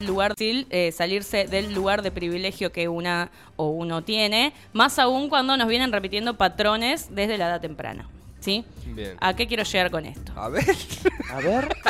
lugar 0.00 0.34
eh, 0.38 0.92
salirse 0.92 1.46
del 1.46 1.74
lugar 1.74 2.00
de 2.02 2.10
privilegio 2.10 2.72
que 2.72 2.88
una 2.88 3.30
o 3.56 3.68
uno 3.68 4.02
tiene, 4.02 4.52
más 4.72 4.98
aún 4.98 5.28
cuando 5.28 5.56
nos 5.56 5.68
vienen 5.68 5.92
repitiendo 5.92 6.36
patrones 6.38 7.08
desde 7.14 7.36
la 7.38 7.48
edad 7.48 7.60
temprana. 7.60 8.08
¿Sí? 8.40 8.64
Bien. 8.86 9.16
¿A 9.20 9.36
qué 9.36 9.46
quiero 9.46 9.62
llegar 9.64 9.90
con 9.90 10.06
esto? 10.06 10.32
A 10.34 10.48
ver. 10.48 10.64
A 11.30 11.36
ver. 11.40 11.68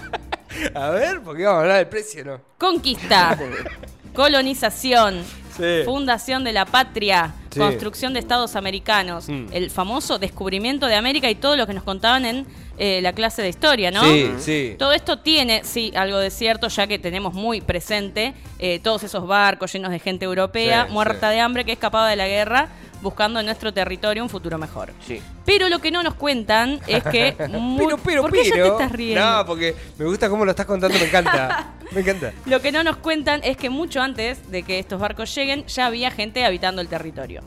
A 0.75 0.91
ver, 0.91 1.23
porque 1.23 1.45
vamos 1.45 1.59
a 1.59 1.61
hablar 1.63 1.77
del 1.79 1.87
precio, 1.87 2.25
¿no? 2.25 2.41
Conquista, 2.59 3.39
colonización, 4.15 5.23
Sí. 5.57 5.83
fundación 5.85 6.43
de 6.43 6.53
la 6.53 6.65
patria, 6.67 7.33
Sí. 7.51 7.61
construcción 7.61 8.13
de 8.15 8.19
estados 8.19 8.57
americanos, 8.57 9.29
Mm. 9.29 9.47
el 9.53 9.71
famoso 9.71 10.19
descubrimiento 10.19 10.87
de 10.87 10.97
América 10.97 11.31
y 11.31 11.37
todo 11.37 11.57
lo 11.57 11.67
que 11.69 11.73
nos 11.75 11.85
contaban 11.85 12.25
en 12.25 12.47
eh, 12.83 13.01
la 13.03 13.13
clase 13.13 13.43
de 13.43 13.51
historia, 13.51 13.91
¿no? 13.91 14.03
Sí, 14.03 14.31
sí. 14.39 14.75
Todo 14.79 14.93
esto 14.93 15.19
tiene, 15.19 15.63
sí, 15.65 15.93
algo 15.95 16.19
de 16.19 16.31
cierto, 16.31 16.69
ya 16.69 16.87
que 16.87 16.99
tenemos 16.99 17.35
muy 17.35 17.61
presente 17.61 18.33
eh, 18.59 18.81
todos 18.83 19.03
esos 19.03 19.27
barcos 19.27 19.71
llenos 19.73 19.91
de 19.91 19.99
gente 19.99 20.25
europea, 20.25 20.87
Sí, 20.87 20.93
muerta 20.93 21.29
sí. 21.29 21.35
de 21.35 21.41
hambre, 21.41 21.65
que 21.67 21.73
escapaba 21.73 22.09
de 22.09 22.17
la 22.17 22.27
guerra, 22.27 22.69
buscando 23.03 23.39
en 23.41 23.47
nuestro 23.47 23.73
territorio 23.75 24.23
un 24.23 24.29
futuro 24.31 24.57
mejor. 24.59 24.93
Sí. 25.07 25.21
Pero 25.45 25.69
lo 25.69 25.79
que 25.79 25.91
no 25.91 26.03
nos 26.03 26.15
cuentan 26.15 26.81
es 26.87 27.03
que... 27.05 27.37
muy- 27.51 27.85
Pero, 27.87 27.99
pero, 27.99 28.23
¿Por 28.23 28.33
qué 28.33 28.45
ya 28.45 28.51
te 28.51 28.57
pero. 28.63 28.73
estás 28.73 28.93
riendo? 28.93 29.25
No, 29.31 29.45
porque 29.47 29.75
me 29.99 30.05
gusta 30.07 30.29
cómo 30.31 30.45
lo 30.47 30.51
estás 30.53 30.67
contando, 30.67 30.99
me 30.99 31.05
encanta. 31.05 31.75
Me 31.91 32.03
encanta. 32.03 32.33
Lo 32.47 32.61
que 32.63 32.71
no 32.71 32.85
nos 32.85 32.99
cuentan 32.99 33.41
es 33.43 33.57
que 33.57 33.69
mucho 33.69 34.01
antes 34.01 34.49
de 34.49 34.63
que 34.63 34.79
estos 34.79 35.01
barcos 35.01 35.35
lleguen 35.35 35.67
ya 35.67 35.87
había 35.87 36.13
gente 36.13 36.45
habitando 36.45 36.81
el 36.81 36.87
territorio. 36.87 37.43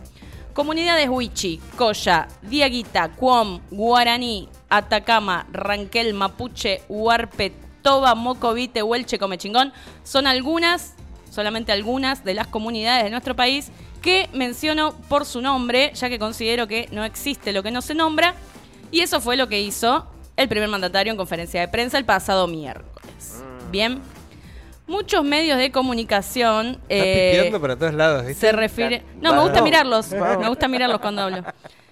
Comunidades 0.54 1.10
Huichi, 1.10 1.60
Coya, 1.76 2.28
Diaguita, 2.44 3.10
Cuom, 3.10 3.60
Guaraní, 3.72 4.50
Atacama, 4.70 5.48
Ranquel, 5.52 6.14
Mapuche, 6.14 6.84
Huarpe, 6.88 7.54
Toba, 7.82 8.14
Mocovite, 8.16 8.84
Huelche, 8.84 9.18
Comechingón 9.18 9.74
son 10.04 10.28
algunas, 10.28 10.94
solamente 11.30 11.72
algunas 11.72 12.24
de 12.24 12.36
las 12.36 12.48
comunidades 12.48 13.04
de 13.04 13.10
nuestro 13.10 13.36
país 13.36 13.72
que 14.02 14.30
menciono 14.34 14.94
por 15.10 15.26
su 15.26 15.42
nombre, 15.42 15.92
ya 15.96 16.10
que 16.10 16.20
considero 16.20 16.68
que 16.68 16.88
no 16.92 17.04
existe 17.04 17.52
lo 17.52 17.64
que 17.64 17.72
no 17.72 17.82
se 17.82 17.96
nombra. 17.96 18.36
Y 18.92 19.00
eso 19.00 19.22
fue 19.22 19.38
lo 19.38 19.50
que 19.50 19.62
hizo 19.62 20.08
el 20.38 20.48
primer 20.48 20.70
mandatario 20.70 21.12
en 21.12 21.18
conferencia 21.18 21.62
de 21.62 21.68
prensa 21.68 21.98
el 21.98 22.06
pasado 22.06 22.48
miércoles. 22.48 23.44
Bien. 23.72 24.02
Muchos 24.86 25.24
medios 25.24 25.58
de 25.58 25.72
comunicación 25.72 26.78
eh, 26.90 27.52
para 27.60 27.78
todos 27.78 27.94
lados, 27.94 28.26
¿viste? 28.26 28.48
se 28.48 28.52
refiere. 28.52 29.04
No, 29.22 29.34
me 29.34 29.42
gusta 29.42 29.62
mirarlos. 29.62 30.12
Me 30.12 30.50
gusta 30.50 30.68
mirarlos 30.68 31.00
cuando 31.00 31.22
hablo. 31.22 31.44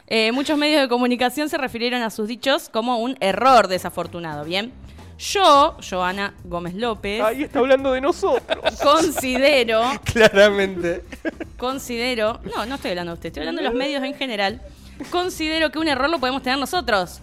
Eh, 0.07 0.31
muchos 0.33 0.57
medios 0.57 0.81
de 0.81 0.89
comunicación 0.89 1.47
se 1.47 1.57
refirieron 1.57 2.01
a 2.01 2.09
sus 2.09 2.27
dichos 2.27 2.67
como 2.67 2.97
un 2.97 3.15
error 3.21 3.69
desafortunado. 3.69 4.43
Bien. 4.43 4.73
Yo, 5.17 5.77
Joana 5.87 6.33
Gómez 6.43 6.73
López, 6.73 7.21
Ahí 7.21 7.43
está 7.43 7.59
hablando 7.59 7.93
de 7.93 8.01
nosotros. 8.01 8.81
considero, 8.81 9.83
Claramente. 10.03 11.03
considero, 11.57 12.39
no, 12.55 12.65
no 12.65 12.75
estoy 12.75 12.89
hablando 12.91 13.11
de 13.11 13.13
usted, 13.13 13.27
estoy 13.27 13.41
hablando 13.41 13.61
de 13.61 13.67
los 13.69 13.77
medios 13.77 14.03
en 14.03 14.15
general. 14.15 14.61
Considero 15.11 15.71
que 15.71 15.77
un 15.77 15.87
error 15.87 16.09
lo 16.09 16.19
podemos 16.19 16.41
tener 16.41 16.57
nosotros. 16.57 17.21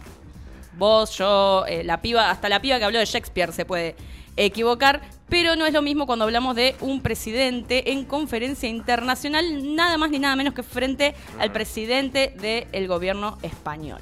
Vos, 0.79 1.19
yo, 1.19 1.65
eh, 1.67 1.83
la 1.83 2.01
piba, 2.01 2.31
hasta 2.31 2.49
la 2.49 2.61
piba 2.63 2.79
que 2.79 2.85
habló 2.85 3.01
de 3.01 3.05
Shakespeare 3.05 3.53
se 3.53 3.65
puede 3.65 3.97
equivocar, 4.37 5.01
pero 5.29 5.57
no 5.57 5.67
es 5.67 5.73
lo 5.73 5.83
mismo 5.83 6.07
cuando 6.07 6.25
hablamos 6.25 6.57
de 6.57 6.77
un 6.81 7.01
presidente 7.01 7.93
en 7.93 8.05
conferencia 8.05 8.69
internacional, 8.69 9.75
nada 9.75 9.99
más 9.99 10.11
ni 10.11 10.19
nada 10.19 10.37
menos 10.37 10.55
que 10.55 10.63
frente 10.63 11.15
al 11.39 11.53
presidente 11.53 12.35
del 12.41 12.89
gobierno 12.89 13.39
español. 13.43 14.01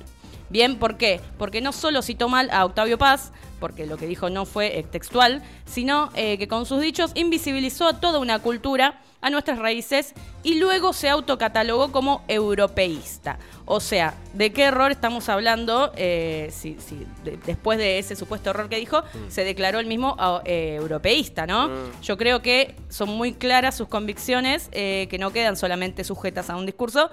Bien, 0.49 0.79
¿por 0.79 0.97
qué? 0.97 1.21
Porque 1.39 1.61
no 1.61 1.73
solo 1.73 2.03
citó 2.03 2.29
mal 2.29 2.49
a 2.53 2.65
Octavio 2.65 2.99
Paz, 2.99 3.33
porque 3.59 3.87
lo 3.87 3.97
que 3.97 4.07
dijo 4.07 4.31
no 4.31 4.45
fue 4.47 4.79
eh, 4.79 4.83
textual, 4.85 5.43
sino 5.65 6.11
eh, 6.15 6.39
que 6.39 6.47
con 6.47 6.67
sus 6.67 6.81
dichos 6.81 7.11
invisibilizó 7.15 7.89
a 7.89 8.01
toda 8.01 8.19
una 8.21 8.39
cultura, 8.39 9.01
a 9.23 9.31
nuestras 9.31 9.59
raíces, 9.59 10.13
y 10.45 10.61
luego 10.61 10.93
se 10.93 11.09
autocatalogó 11.09 11.91
como 11.91 12.23
europeísta. 12.29 13.39
O 13.65 13.81
sea, 13.81 14.15
¿de 14.35 14.53
qué 14.53 14.65
error 14.65 14.93
estamos 14.93 15.29
hablando? 15.29 15.91
Eh, 15.97 16.51
si, 16.53 16.77
si 16.79 16.97
de- 17.25 17.39
después 17.45 17.79
de 17.79 17.99
ese 17.99 18.15
supuesto 18.15 18.51
error 18.51 18.69
que 18.69 18.77
dijo, 18.77 19.03
se 19.29 19.43
declaró 19.43 19.81
el 19.81 19.87
mismo 19.87 20.17
eh, 20.45 20.77
europeísta, 20.79 21.47
¿no? 21.47 21.69
Yo 22.03 22.17
creo 22.17 22.43
que 22.43 22.77
son 22.89 23.09
muy 23.09 23.33
claras 23.33 23.77
sus 23.77 23.89
convicciones, 23.89 24.69
que 24.71 25.17
no 25.19 25.33
quedan 25.33 25.57
solamente 25.57 26.05
sujetas 26.05 26.51
a 26.51 26.57
un 26.57 26.67
discurso, 26.67 27.11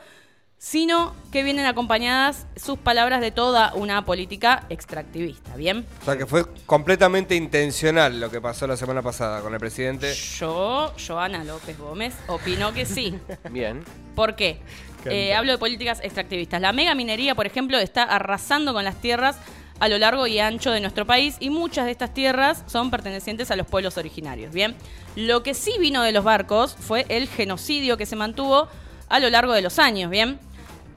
sino 0.63 1.13
que 1.29 1.43
vienen 1.43 1.65
acompañadas 1.65 2.47
sus 2.55 2.79
palabras 2.79 3.19
de 3.19 3.31
toda 3.31 3.73
una 3.73 4.05
política 4.05 4.63
extractivista, 4.69 5.57
¿bien? 5.57 5.85
O 6.01 6.05
sea 6.05 6.17
que 6.17 6.25
fue 6.25 6.45
completamente 6.65 7.35
intencional 7.35 8.21
lo 8.21 8.31
que 8.31 8.39
pasó 8.39 8.65
la 8.65 8.77
semana 8.77 9.01
pasada 9.01 9.41
con 9.41 9.53
el 9.53 9.59
presidente. 9.59 10.13
Yo, 10.13 10.93
Joana 11.05 11.43
López 11.43 11.77
Gómez, 11.77 12.15
opino 12.27 12.73
que 12.73 12.85
sí. 12.85 13.13
Bien. 13.51 13.83
¿Por 14.15 14.37
qué? 14.37 14.61
Eh, 15.03 15.35
hablo 15.35 15.51
de 15.51 15.57
políticas 15.57 15.99
extractivistas. 16.01 16.61
La 16.61 16.71
mega 16.71 16.95
minería, 16.95 17.35
por 17.35 17.45
ejemplo, 17.45 17.77
está 17.77 18.03
arrasando 18.03 18.71
con 18.71 18.85
las 18.85 18.95
tierras 19.01 19.35
a 19.81 19.89
lo 19.89 19.97
largo 19.97 20.27
y 20.27 20.39
ancho 20.39 20.71
de 20.71 20.79
nuestro 20.79 21.05
país 21.05 21.35
y 21.41 21.49
muchas 21.49 21.87
de 21.87 21.91
estas 21.91 22.13
tierras 22.13 22.63
son 22.67 22.89
pertenecientes 22.89 23.51
a 23.51 23.57
los 23.57 23.67
pueblos 23.67 23.97
originarios. 23.97 24.53
Bien, 24.53 24.77
lo 25.17 25.43
que 25.43 25.55
sí 25.55 25.73
vino 25.77 26.01
de 26.03 26.13
los 26.13 26.23
barcos 26.23 26.77
fue 26.79 27.05
el 27.09 27.27
genocidio 27.27 27.97
que 27.97 28.05
se 28.05 28.15
mantuvo 28.15 28.69
a 29.09 29.19
lo 29.19 29.29
largo 29.29 29.51
de 29.51 29.61
los 29.61 29.77
años. 29.77 30.09
Bien, 30.09 30.39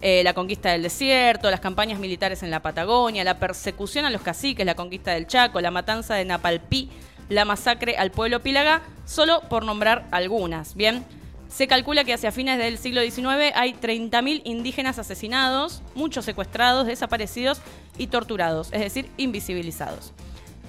Eh, 0.01 0.23
la 0.25 0.35
conquista 0.35 0.71
del 0.71 0.83
desierto, 0.83 1.51
las 1.51 1.61
campañas 1.61 1.99
militares 1.99 2.43
en 2.43 2.51
la 2.51 2.61
Patagonia, 2.61 3.25
la 3.25 3.39
persecución 3.39 4.05
a 4.05 4.11
los 4.11 4.21
caciques, 4.21 4.67
la 4.67 4.75
conquista 4.75 5.13
del 5.13 5.27
Chaco, 5.27 5.61
la 5.61 5.71
matanza 5.71 6.15
de 6.15 6.25
Napalpí, 6.25 6.91
la 7.29 7.45
masacre 7.45 7.97
al 7.97 8.11
pueblo 8.11 8.41
Pílaga, 8.41 8.83
solo 9.07 9.41
por 9.49 9.65
nombrar 9.65 10.07
algunas. 10.11 10.75
Bien, 10.75 11.05
se 11.49 11.67
calcula 11.67 12.05
que 12.05 12.13
hacia 12.13 12.33
fines 12.33 12.59
del 12.59 12.77
siglo 12.77 13.01
XIX 13.01 13.53
hay 13.55 13.73
30.000 13.73 14.43
indígenas 14.45 14.99
asesinados, 14.99 15.83
muchos 15.95 16.25
secuestrados, 16.25 16.87
desaparecidos 16.87 17.61
y 17.97 18.09
torturados, 18.09 18.69
es 18.73 18.81
decir, 18.81 19.11
invisibilizados. 19.17 20.13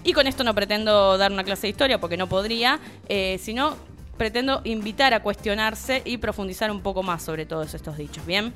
Y 0.04 0.14
con 0.14 0.28
esto 0.28 0.44
no 0.44 0.56
pretendo 0.56 1.18
dar 1.18 1.32
una 1.32 1.44
clase 1.44 1.64
de 1.64 1.72
historia 1.72 2.00
porque 2.00 2.16
no 2.16 2.28
podría, 2.28 2.80
eh, 3.10 3.38
sino 3.42 3.76
pretendo 4.18 4.62
invitar 4.64 5.14
a 5.14 5.22
cuestionarse 5.22 6.02
y 6.06 6.18
profundizar 6.18 6.72
un 6.72 6.82
poco 6.82 7.04
más 7.04 7.24
sobre 7.24 7.46
todos 7.46 7.74
estos 7.74 7.98
dichos. 7.98 8.26
Bien. 8.26 8.54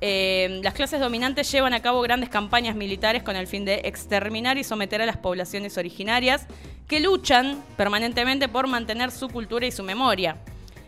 Eh, 0.00 0.60
las 0.62 0.74
clases 0.74 1.00
dominantes 1.00 1.50
llevan 1.50 1.72
a 1.72 1.80
cabo 1.80 2.00
grandes 2.02 2.28
campañas 2.28 2.76
militares 2.76 3.22
con 3.22 3.36
el 3.36 3.46
fin 3.46 3.64
de 3.64 3.82
exterminar 3.84 4.58
y 4.58 4.64
someter 4.64 5.00
a 5.00 5.06
las 5.06 5.16
poblaciones 5.16 5.78
originarias 5.78 6.46
que 6.88 7.00
luchan 7.00 7.62
permanentemente 7.76 8.48
por 8.48 8.66
mantener 8.66 9.10
su 9.10 9.28
cultura 9.28 9.66
y 9.66 9.72
su 9.72 9.82
memoria, 9.82 10.36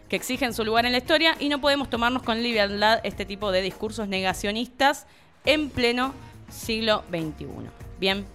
que 0.08 0.16
exigen 0.16 0.52
su 0.52 0.64
lugar 0.64 0.86
en 0.86 0.92
la 0.92 0.98
historia 0.98 1.36
y 1.40 1.48
no 1.48 1.60
podemos 1.60 1.88
tomarnos 1.88 2.22
con 2.22 2.42
liviandad 2.42 3.00
este 3.04 3.24
tipo 3.24 3.52
de 3.52 3.62
discursos 3.62 4.08
negacionistas 4.08 5.06
en 5.44 5.70
pleno 5.70 6.12
siglo 6.50 7.02
XXI. 7.08 7.46
Bien, 7.98 8.26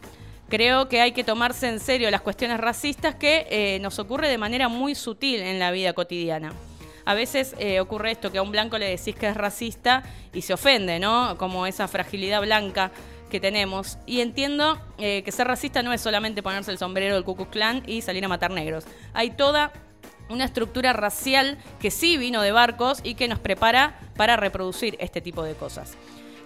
creo 0.50 0.90
que 0.90 1.02
hay 1.02 1.12
que 1.12 1.24
tomarse 1.24 1.70
en 1.70 1.80
serio 1.80 2.10
las 2.10 2.22
cuestiones 2.22 2.60
racistas 2.60 3.16
que 3.16 3.48
eh, 3.50 3.80
nos 3.80 4.00
ocurre 4.00 4.30
de 4.30 4.38
manera 4.38 4.68
muy 4.68 4.96
sutil 4.96 5.42
en 5.42 5.60
la 5.60 5.72
vida 5.72 5.94
cotidiana. 5.94 6.54
A 7.06 7.14
veces 7.14 7.56
eh, 7.60 7.80
ocurre 7.80 8.12
esto, 8.12 8.32
que 8.32 8.38
a 8.38 8.42
un 8.42 8.52
blanco 8.52 8.78
le 8.78 8.88
decís 8.88 9.16
que 9.16 9.28
es 9.28 9.36
racista 9.36 10.04
y 10.34 10.42
se 10.42 10.54
ofende, 10.54 11.00
¿no? 11.00 11.38
Como 11.38 11.66
esa 11.68 11.88
fragilidad 11.88 12.42
blanca 12.42 12.92
que 13.30 13.40
tenemos. 13.40 13.98
Y 14.06 14.22
entiendo 14.22 14.80
eh, 14.98 15.24
que 15.24 15.32
ser 15.32 15.48
racista 15.48 15.82
no 15.82 15.94
es 15.94 16.02
solamente 16.02 16.44
ponerse 16.44 16.72
el 16.72 16.78
sombrero 16.78 17.16
del 17.16 17.24
Ku 17.24 17.36
Klux 17.36 17.52
Klan 17.52 17.84
y 17.88 18.02
salir 18.02 18.24
a 18.26 18.28
matar 18.28 18.52
negros. 18.52 18.86
Hay 19.14 19.32
toda 19.32 19.72
una 20.30 20.46
estructura 20.46 20.94
racial 20.94 21.58
que 21.80 21.92
sí 21.92 22.18
vino 22.18 22.42
de 22.42 22.52
barcos 22.52 23.00
y 23.04 23.16
que 23.16 23.28
nos 23.28 23.40
prepara 23.40 24.00
para 24.16 24.38
reproducir 24.38 24.96
este 25.00 25.22
tipo 25.22 25.44
de 25.44 25.56
cosas. 25.56 25.94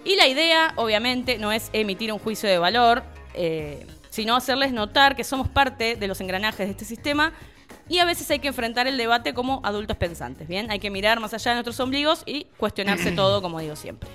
Y 0.04 0.16
la 0.16 0.26
idea, 0.26 0.72
obviamente, 0.76 1.38
no 1.38 1.52
es 1.52 1.68
emitir 1.72 2.12
un 2.12 2.18
juicio 2.18 2.48
de 2.48 2.58
valor, 2.58 3.02
eh, 3.34 3.86
sino 4.10 4.36
hacerles 4.36 4.72
notar 4.72 5.16
que 5.16 5.24
somos 5.24 5.48
parte 5.48 5.96
de 5.96 6.08
los 6.08 6.20
engranajes 6.20 6.66
de 6.66 6.70
este 6.70 6.84
sistema 6.84 7.32
y 7.88 7.98
a 7.98 8.04
veces 8.04 8.30
hay 8.30 8.38
que 8.40 8.48
enfrentar 8.48 8.86
el 8.86 8.96
debate 8.96 9.32
como 9.34 9.60
adultos 9.64 9.96
pensantes, 9.96 10.46
¿bien? 10.48 10.70
Hay 10.70 10.78
que 10.78 10.90
mirar 10.90 11.20
más 11.20 11.32
allá 11.34 11.52
de 11.52 11.54
nuestros 11.56 11.78
ombligos 11.80 12.22
y 12.26 12.46
cuestionarse 12.56 13.10
todo, 13.12 13.42
como 13.42 13.60
digo 13.60 13.76
siempre. 13.76 14.08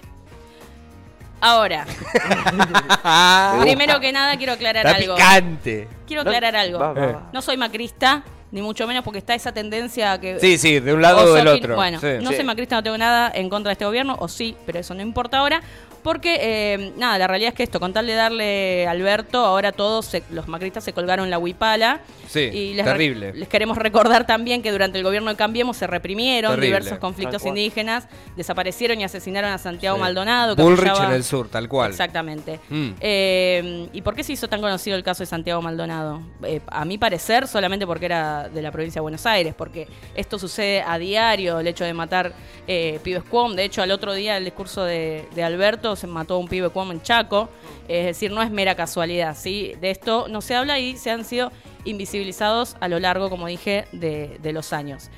Ahora, 1.43 1.87
primero 3.61 3.99
que 3.99 4.11
nada 4.11 4.37
quiero 4.37 4.53
aclarar 4.53 4.85
Está 4.85 4.97
algo. 4.97 5.15
picante. 5.15 5.87
Quiero 6.05 6.21
aclarar 6.21 6.55
algo. 6.55 6.79
Va, 6.79 6.93
va, 6.93 7.05
va. 7.07 7.29
No 7.33 7.41
soy 7.41 7.57
macrista, 7.57 8.23
ni 8.51 8.61
mucho 8.61 8.85
menos 8.85 9.03
porque 9.03 9.19
está 9.19 9.33
esa 9.33 9.51
tendencia 9.51 10.11
a 10.13 10.21
que... 10.21 10.39
Sí, 10.39 10.57
sí, 10.57 10.79
de 10.79 10.93
un 10.93 11.01
lado 11.01 11.23
o 11.31 11.33
del 11.33 11.47
otro. 11.47 11.75
Bueno, 11.75 11.99
Sí. 11.99 12.07
no 12.21 12.29
Sí. 12.29 12.35
soy 12.35 12.45
macrista, 12.45 12.75
no 12.75 12.83
tengo 12.83 12.97
nada 12.97 13.31
en 13.33 13.49
contra 13.49 13.69
de 13.69 13.73
este 13.73 13.85
gobierno, 13.85 14.15
o 14.19 14.27
sí, 14.27 14.55
pero 14.65 14.79
eso 14.79 14.93
no 14.93 15.01
importa 15.01 15.39
ahora. 15.39 15.61
Porque, 16.03 16.37
eh, 16.41 16.93
nada, 16.97 17.17
la 17.17 17.27
realidad 17.27 17.49
es 17.49 17.55
que 17.55 17.63
esto, 17.63 17.79
con 17.79 17.93
tal 17.93 18.07
de 18.07 18.13
darle 18.13 18.87
Alberto, 18.87 19.45
ahora 19.45 19.71
todos 19.71 20.05
se- 20.07 20.23
los 20.31 20.47
macristas 20.47 20.83
se 20.83 20.93
colgaron 20.93 21.29
la 21.29 21.37
huipala. 21.37 22.01
Sí, 22.27 22.39
y 22.39 22.73
les 22.73 22.85
terrible. 22.85 23.33
les 23.33 23.47
queremos 23.49 23.77
recordar 23.77 24.25
también 24.25 24.61
que 24.61 24.71
durante 24.71 24.97
el 24.97 25.03
gobierno 25.03 25.29
de 25.29 25.35
Cambiemos 25.35 25.77
se 25.77 25.85
reprimieron 25.87 26.51
Terrible, 26.51 26.67
diversos 26.67 26.97
conflictos 26.99 27.45
indígenas, 27.45 28.07
desaparecieron 28.37 28.99
y 29.01 29.03
asesinaron 29.03 29.51
a 29.51 29.57
Santiago 29.57 29.97
Sí. 29.97 30.01
Maldonado. 30.01 30.55
que 30.55 30.61
Bullrich 30.63 30.89
apoyaba- 30.89 31.09
en 31.09 31.15
el 31.15 31.23
sur, 31.23 31.49
tal 31.49 31.67
cual. 31.67 31.91
Exactamente. 31.91 32.59
Mm. 32.69 32.89
Eh, 32.99 33.89
¿Y 33.93 34.01
por 34.01 34.15
qué 34.15 34.23
se 34.23 34.33
hizo 34.33 34.47
tan 34.47 34.61
conocido 34.61 34.95
el 34.95 35.03
caso 35.03 35.23
de 35.23 35.27
Santiago 35.27 35.61
Maldonado? 35.61 36.21
Eh, 36.43 36.61
a 36.67 36.85
mi 36.85 36.97
parecer, 36.97 37.47
solamente 37.47 37.85
porque 37.85 38.05
era 38.05 38.49
de 38.49 38.61
la 38.61 38.71
provincia 38.71 38.99
de 38.99 39.01
Buenos 39.01 39.25
Aires, 39.25 39.53
porque 39.57 39.87
esto 40.15 40.39
sucede 40.39 40.81
a 40.81 40.97
diario, 40.97 41.59
el 41.59 41.67
hecho 41.67 41.83
de 41.83 41.93
matar 41.93 42.33
eh, 42.67 42.99
pibes 43.03 43.23
cuom. 43.23 43.55
De 43.55 43.63
hecho, 43.63 43.81
al 43.81 43.91
otro 43.91 44.13
día, 44.13 44.37
el 44.37 44.45
discurso 44.45 44.83
de, 44.83 45.27
Alberto, 45.43 45.95
se 45.95 46.07
mató 46.07 46.37
un 46.37 46.47
pibe 46.47 46.69
cuom 46.69 46.91
en 46.91 47.01
Chaco. 47.01 47.49
Es 47.87 48.05
decir, 48.05 48.31
no 48.31 48.41
es 48.41 48.51
mera 48.51 48.75
casualidad, 48.75 49.35
¿sí? 49.35 49.73
De 49.81 49.91
esto 49.91 50.27
no 50.29 50.41
se 50.41 50.55
habla 50.55 50.79
y 50.79 50.97
se 50.97 51.11
han 51.11 51.25
sido 51.25 51.51
invisibilizados 51.85 52.75
a 52.79 52.87
lo 52.87 52.99
largo, 52.99 53.29
como 53.29 53.47
dije, 53.47 53.85
de, 53.91 54.37
de 54.41 54.53
los 54.53 54.73
años. 54.73 55.09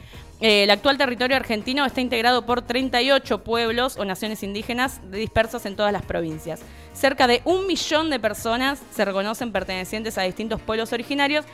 Eh, 0.43 0.63
el 0.63 0.71
actual 0.71 0.97
territorio 0.97 1.37
argentino 1.37 1.85
está 1.85 2.01
integrado 2.01 2.45
por 2.45 2.61
38 2.61 3.45
pueblos 3.45 3.95
o 3.97 4.03
naciones 4.03 4.43
indígenas 4.43 4.99
dispersas 5.09 5.65
en 5.65 5.77
todas 5.77 5.93
las 5.93 6.03
provincias. 6.03 6.61
Cerca 6.91 7.27
de 7.27 7.41
un 7.45 7.65
millón 7.65 8.09
de 8.09 8.19
personas 8.19 8.81
se 8.91 9.05
reconocen 9.05 9.53
pertenecientes 9.53 10.17
a 10.17 10.23
distintos 10.23 10.59
pueblos 10.61 10.91
originarios 10.91 11.45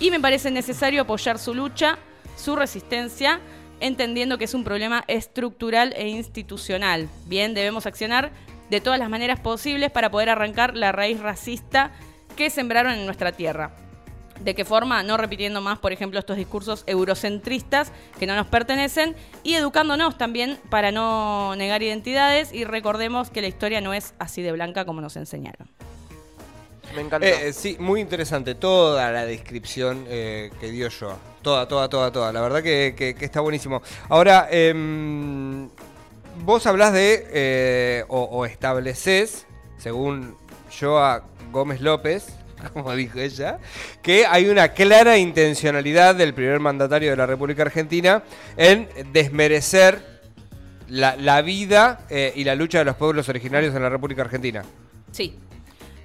y 0.00 0.10
me 0.10 0.18
parece 0.18 0.50
necesario 0.50 1.02
apoyar 1.02 1.38
su 1.38 1.54
lucha, 1.54 1.98
su 2.36 2.56
resistencia, 2.56 3.40
entendiendo 3.82 4.38
que 4.38 4.44
es 4.44 4.54
un 4.54 4.64
problema 4.64 5.04
estructural 5.08 5.92
e 5.96 6.08
institucional. 6.08 7.08
Bien, 7.26 7.52
debemos 7.52 7.84
accionar 7.84 8.30
de 8.70 8.80
todas 8.80 8.98
las 8.98 9.10
maneras 9.10 9.40
posibles 9.40 9.90
para 9.90 10.10
poder 10.10 10.30
arrancar 10.30 10.76
la 10.76 10.92
raíz 10.92 11.20
racista 11.20 11.90
que 12.36 12.48
sembraron 12.48 12.94
en 12.94 13.04
nuestra 13.04 13.32
tierra. 13.32 13.72
¿De 14.40 14.54
qué 14.54 14.64
forma? 14.64 15.02
No 15.02 15.16
repitiendo 15.16 15.60
más, 15.60 15.78
por 15.78 15.92
ejemplo, 15.92 16.18
estos 16.18 16.36
discursos 16.36 16.84
eurocentristas 16.86 17.92
que 18.18 18.26
no 18.26 18.34
nos 18.34 18.46
pertenecen 18.46 19.14
y 19.42 19.54
educándonos 19.54 20.16
también 20.16 20.58
para 20.70 20.90
no 20.90 21.54
negar 21.56 21.82
identidades 21.82 22.52
y 22.52 22.64
recordemos 22.64 23.30
que 23.30 23.42
la 23.42 23.48
historia 23.48 23.80
no 23.80 23.92
es 23.92 24.14
así 24.18 24.42
de 24.42 24.52
blanca 24.52 24.84
como 24.84 25.00
nos 25.00 25.16
enseñaron. 25.16 25.68
Me 26.94 27.02
encantó. 27.02 27.26
Eh, 27.26 27.52
sí, 27.52 27.76
muy 27.78 28.00
interesante 28.00 28.54
toda 28.54 29.10
la 29.10 29.26
descripción 29.26 30.04
eh, 30.08 30.50
que 30.60 30.70
dio 30.70 30.88
yo. 30.88 31.18
Toda, 31.42 31.66
toda, 31.66 31.88
toda, 31.88 32.12
toda. 32.12 32.32
La 32.32 32.40
verdad 32.40 32.62
que, 32.62 33.16
está 33.20 33.40
buenísimo. 33.40 33.82
Ahora, 34.08 34.46
em, 34.50 35.68
vos 36.44 36.64
hablás 36.66 36.92
de, 36.92 37.26
eh, 37.32 38.04
o, 38.06 38.46
estableces, 38.46 39.46
según 39.76 40.36
Joa 40.70 41.24
Gómez 41.50 41.80
López, 41.80 42.28
como 42.72 42.94
dijo 42.94 43.18
ella, 43.18 43.58
que 44.02 44.24
hay 44.24 44.48
una 44.48 44.68
clara 44.68 45.18
intencionalidad 45.18 46.14
del 46.14 46.32
primer 46.32 46.60
mandatario 46.60 47.10
de 47.10 47.16
la 47.16 47.26
República 47.26 47.62
Argentina 47.62 48.22
en 48.56 48.88
desmerecer 49.12 50.22
la, 50.88 51.42
vida 51.42 52.06
eh, 52.08 52.32
y 52.36 52.44
la 52.44 52.54
lucha 52.54 52.78
de 52.78 52.84
los 52.84 52.94
pueblos 52.94 53.28
originarios 53.28 53.74
en 53.74 53.82
la 53.82 53.88
República 53.88 54.22
Argentina. 54.22 54.62
Sí, 55.10 55.34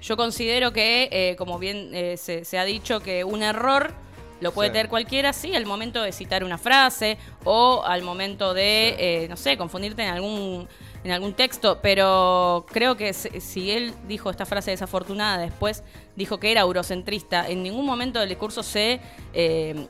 yo 0.02 0.16
considero 0.16 0.72
que, 0.72 1.08
eh, 1.12 1.36
como 1.36 1.60
bien 1.60 1.92
se 2.16 2.58
ha 2.58 2.64
dicho, 2.64 2.98
que 2.98 3.22
un 3.22 3.44
error 3.44 4.07
lo 4.40 4.52
puede 4.52 4.68
Sí. 4.68 4.72
tener 4.74 4.88
cualquiera, 4.88 5.32
sí, 5.32 5.54
al 5.54 5.66
momento 5.66 6.02
de 6.02 6.12
citar 6.12 6.44
una 6.44 6.58
frase 6.58 7.18
o 7.44 7.82
al 7.84 8.02
momento 8.02 8.54
de, 8.54 8.96
eh, 9.24 9.28
no 9.28 9.36
sé, 9.36 9.56
confundirte 9.56 10.02
en 10.02 10.08
algún 10.10 10.68
en 11.04 11.12
algún 11.12 11.32
texto, 11.32 11.78
pero 11.80 12.66
creo 12.70 12.96
que 12.96 13.12
si 13.12 13.40
si 13.40 13.70
él 13.70 13.94
dijo 14.08 14.30
esta 14.30 14.44
frase 14.44 14.72
desafortunada, 14.72 15.38
después 15.38 15.84
dijo 16.16 16.38
que 16.40 16.50
era 16.50 16.62
eurocentrista, 16.62 17.48
en 17.48 17.62
ningún 17.62 17.86
momento 17.86 18.18
del 18.18 18.28
discurso 18.28 18.62
se... 18.64 19.00
eh, 19.32 19.86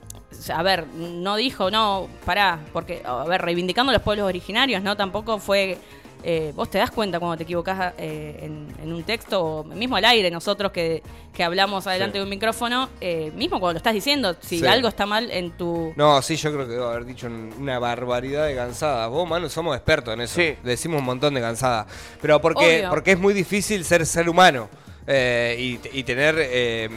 a 0.55 0.63
ver, 0.63 0.87
no 0.89 1.37
dijo, 1.37 1.71
no, 1.71 2.07
pará, 2.27 2.61
porque, 2.75 3.01
a 3.07 3.25
ver, 3.25 3.41
reivindicando 3.41 3.91
los 3.93 4.03
pueblos 4.03 4.27
originarios, 4.27 4.83
¿no? 4.83 4.95
Tampoco 4.95 5.39
fue 5.39 5.79
eh, 6.23 6.53
vos 6.55 6.69
te 6.71 6.79
das 6.79 6.91
cuenta 6.91 7.19
cuando 7.21 7.37
te 7.37 7.45
equivocás 7.45 7.95
eh, 7.99 8.41
en, 8.43 8.67
en 8.83 8.93
un 8.93 9.03
texto, 9.05 9.43
o 9.45 9.65
mismo 9.65 9.97
al 9.97 10.05
aire, 10.05 10.31
nosotros 10.31 10.73
que, 10.73 11.03
que 11.33 11.45
hablamos 11.45 11.87
adelante 11.87 12.15
Sí. 12.15 12.19
de 12.19 12.25
un 12.25 12.31
micrófono, 12.31 12.89
eh, 13.01 13.31
mismo 13.37 13.61
cuando 13.61 13.75
lo 13.75 13.77
estás 13.79 13.95
diciendo, 13.95 14.35
si 14.41 14.59
Sí. 14.61 14.67
algo 14.67 14.89
está 14.89 15.07
mal 15.07 15.31
en 15.31 15.53
tu... 15.53 15.93
No, 15.97 16.21
sí, 16.23 16.37
yo 16.37 16.53
creo 16.53 16.67
que 16.67 16.73
debo 16.75 16.87
haber 16.89 17.05
dicho 17.05 17.27
un- 17.29 17.53
una 17.59 17.79
barbaridad 17.79 18.47
de 18.47 18.55
cansadas. 18.57 19.09
Vos, 19.11 19.29
Manu, 19.29 19.49
somos 19.49 19.77
expertos 19.77 20.13
en 20.15 20.21
eso. 20.23 20.35
Sí. 20.35 20.55
Decimos 20.65 20.99
un 21.01 21.05
montón 21.07 21.35
de 21.35 21.41
cansadas. 21.41 21.87
Pero 22.21 22.41
porque, 22.41 22.79
Obvio. 22.81 22.91
porque 22.91 23.13
es 23.13 23.19
muy 23.19 23.35
difícil 23.35 23.85
ser 23.85 24.05
ser 24.07 24.29
humano 24.29 24.69
eh, 25.07 25.57
y, 25.59 25.99
y 25.99 26.03
tener 26.05 26.35
eh, 26.39 26.89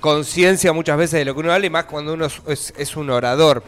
conciencia 0.00 0.72
muchas 0.72 0.96
veces 0.96 1.18
de 1.18 1.24
lo 1.24 1.34
que 1.34 1.40
uno 1.40 1.52
habla 1.52 1.66
y 1.66 1.70
más 1.70 1.84
cuando 1.84 2.14
uno 2.14 2.26
es, 2.26 2.40
es- 2.46 2.74
es 2.76 2.96
un 2.96 3.10
orador. 3.10 3.62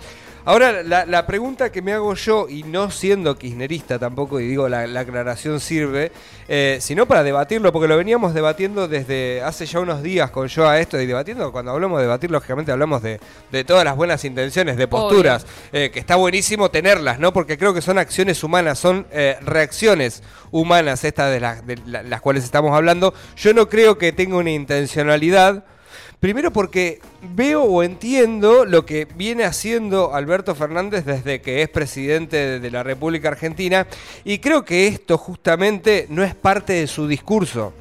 Ahora, 0.45 0.83
la, 0.83 1.07
la 1.07 1.25
pregunta 1.25 1.71
que 1.71 1.83
me 1.83 1.93
hago 1.93 2.15
yo, 2.15 2.49
y 2.49 2.65
no 2.65 2.91
siendo 2.91 3.39
kirchnerista 3.39 3.99
tampoco, 3.99 4.41
y 4.41 4.49
digo, 4.49 4.69
la, 4.69 4.89
la 4.89 5.01
aclaración 5.01 5.61
sirve, 5.61 6.11
eh, 6.49 6.79
sino 6.81 7.07
para 7.07 7.23
debatirlo, 7.23 7.71
porque 7.73 7.87
lo 7.87 7.97
veníamos 7.97 8.35
debatiendo 8.35 8.89
desde 8.89 9.41
hace 9.43 9.67
ya 9.67 9.79
unos 9.79 10.03
días 10.03 10.33
con 10.33 10.49
yo 10.49 10.69
a 10.69 10.81
esto, 10.81 11.01
y 11.01 11.07
debatiendo, 11.07 11.53
cuando 11.53 11.71
hablamos 11.71 11.99
de 11.99 12.07
debatir, 12.07 12.31
lógicamente 12.33 12.73
hablamos 12.73 13.03
de, 13.03 13.21
de 13.53 13.63
todas 13.65 13.85
las 13.85 13.95
buenas 13.95 14.25
intenciones, 14.25 14.77
de 14.77 14.89
posturas, 14.89 15.47
eh, 15.73 15.91
que 15.93 16.01
está 16.01 16.17
buenísimo 16.17 16.71
tenerlas, 16.73 17.21
¿no? 17.21 17.33
Porque 17.33 17.57
creo 17.57 17.73
que 17.73 17.81
son 17.81 17.99
acciones 17.99 18.43
humanas, 18.43 18.81
son 18.81 19.07
eh, 19.13 19.37
reacciones 19.43 20.25
humanas 20.51 21.05
estas 21.05 21.31
de, 21.31 21.39
las 21.39 21.65
de 21.65 21.79
la- 21.87 22.03
las 22.03 22.21
cuales 22.21 22.43
estamos 22.43 22.75
hablando. 22.77 23.15
Yo 23.37 23.55
no 23.55 23.69
creo 23.69 23.97
que 23.97 24.11
tenga 24.13 24.37
una 24.39 24.51
intencionalidad. 24.51 25.65
Primero 26.21 26.53
porque 26.53 27.01
veo 27.35 27.63
o 27.65 27.83
entiendo 27.83 28.65
lo 28.65 28.87
que 28.87 29.07
viene 29.17 29.45
haciendo 29.45 30.15
Alberto 30.15 30.55
Fernández 30.55 31.05
desde 31.05 31.41
que 31.41 31.63
es 31.63 31.69
presidente 31.69 32.61
de- 32.61 32.71
la 32.71 32.83
República 32.83 33.29
Argentina 33.29 33.87
y 34.25 34.39
creo 34.39 34.65
que 34.65 34.87
esto 34.87 35.19
justamente 35.19 36.07
no 36.09 36.23
es 36.25 36.35
parte 36.35 36.73
de 36.75 36.87
su 36.87 37.07
discurso. 37.07 37.73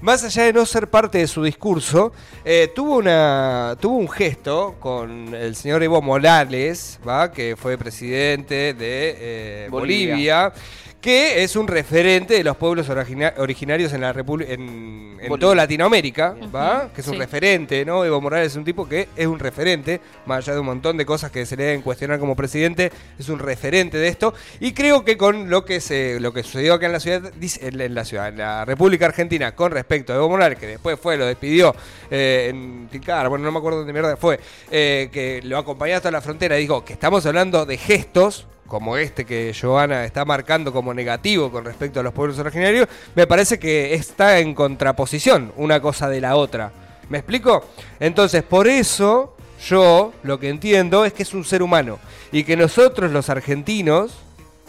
Más 0.00 0.22
allá 0.22 0.44
de 0.44 0.52
no 0.52 0.64
ser 0.64 0.88
parte 0.88 1.18
de 1.18 1.26
su 1.26 1.42
discurso, 1.42 2.12
eh, 2.44 2.70
tuvo, 2.72 2.98
una, 2.98 3.76
tuvo 3.80 3.96
un 3.96 4.08
gesto 4.08 4.76
con 4.78 5.34
el 5.34 5.56
señor 5.56 5.82
Evo 5.82 6.00
Morales, 6.00 7.00
¿va? 7.06 7.32
que 7.32 7.56
fue 7.56 7.76
presidente 7.76 8.74
de 8.74 9.16
eh, 9.18 9.68
Bolivia. 9.70 10.14
Bolivia, 10.14 10.52
que 11.00 11.44
es 11.44 11.54
un 11.54 11.68
referente 11.68 12.34
de 12.34 12.42
los 12.42 12.56
pueblos 12.56 12.88
origina- 12.88 13.32
originarios 13.36 13.92
en 13.92 14.00
la 14.00 14.12
República 14.12 14.52
en, 14.52 15.16
en 15.20 15.38
toda 15.38 15.54
Latinoamérica, 15.54 16.34
¿va? 16.54 16.90
Que 16.92 17.02
es 17.02 17.06
un 17.06 17.12
Sí. 17.14 17.18
referente, 17.20 17.84
¿no? 17.84 18.04
Evo 18.04 18.20
Morales 18.20 18.48
es 18.52 18.56
un 18.56 18.64
tipo 18.64 18.88
que 18.88 19.08
es 19.14 19.26
un 19.28 19.38
referente, 19.38 20.00
más 20.26 20.38
allá 20.38 20.54
de 20.54 20.60
un 20.60 20.66
montón 20.66 20.96
de 20.96 21.06
cosas 21.06 21.30
que 21.30 21.46
se 21.46 21.56
le 21.56 21.64
deben 21.64 21.82
cuestionar 21.82 22.18
como 22.18 22.34
presidente, 22.34 22.90
es 23.16 23.28
un 23.28 23.38
referente 23.38 23.96
de 23.96 24.08
esto. 24.08 24.34
Y 24.58 24.72
creo 24.72 25.04
que 25.04 25.16
con 25.16 25.48
lo 25.50 25.64
que 25.64 25.80
se, 25.80 26.18
lo 26.18 26.32
que 26.32 26.42
sucedió 26.42 26.74
acá 26.74 26.86
en 26.86 26.92
la 26.92 27.00
ciudad, 27.00 27.32
dice- 27.38 27.68
en 27.68 27.94
la 27.94 28.04
ciudad, 28.04 28.28
en 28.28 28.38
la 28.38 28.64
República 28.64 29.06
Argentina, 29.06 29.54
con 29.54 29.70
respecto 29.70 30.12
a 30.12 30.16
Evo 30.16 30.28
Morales, 30.28 30.58
que 30.58 30.66
después 30.66 30.98
fue, 31.00 31.16
lo 31.16 31.26
despidió 31.26 31.76
eh, 32.10 32.48
en 32.50 32.88
Tilcara, 32.90 33.28
bueno, 33.28 33.44
no 33.44 33.52
me 33.52 33.58
acuerdo 33.58 33.78
dónde 33.78 33.92
mierda 33.92 34.16
fue, 34.16 34.40
eh, 34.70 35.10
que 35.12 35.40
lo 35.44 35.58
acompañó 35.58 35.94
hasta 35.94 36.10
la 36.10 36.20
frontera, 36.20 36.56
digo, 36.56 36.84
que 36.84 36.92
estamos 36.94 37.24
hablando 37.24 37.66
de 37.66 37.76
gestos 37.76 38.46
como 38.68 38.96
este 38.96 39.24
que 39.24 39.56
Joana 39.58 40.04
está 40.04 40.24
marcando 40.24 40.72
como 40.72 40.94
negativo 40.94 41.50
con 41.50 41.64
respecto 41.64 41.98
a 41.98 42.02
los 42.02 42.12
pueblos 42.12 42.38
originarios, 42.38 42.86
me 43.14 43.26
parece 43.26 43.58
que 43.58 43.94
está 43.94 44.38
en 44.38 44.54
contraposición 44.54 45.52
una 45.56 45.80
cosa 45.80 46.08
de 46.08 46.20
la 46.20 46.36
otra. 46.36 46.70
¿Me 47.08 47.18
explico? 47.18 47.64
Entonces, 47.98 48.42
por 48.42 48.68
eso 48.68 49.34
yo 49.66 50.12
lo 50.22 50.38
que 50.38 50.50
entiendo 50.50 51.04
es 51.04 51.12
que 51.12 51.22
es 51.22 51.34
un 51.34 51.44
ser 51.44 51.62
humano 51.62 51.98
y 52.30 52.44
que 52.44 52.56
nosotros 52.56 53.10
los 53.10 53.30
argentinos, 53.30 54.12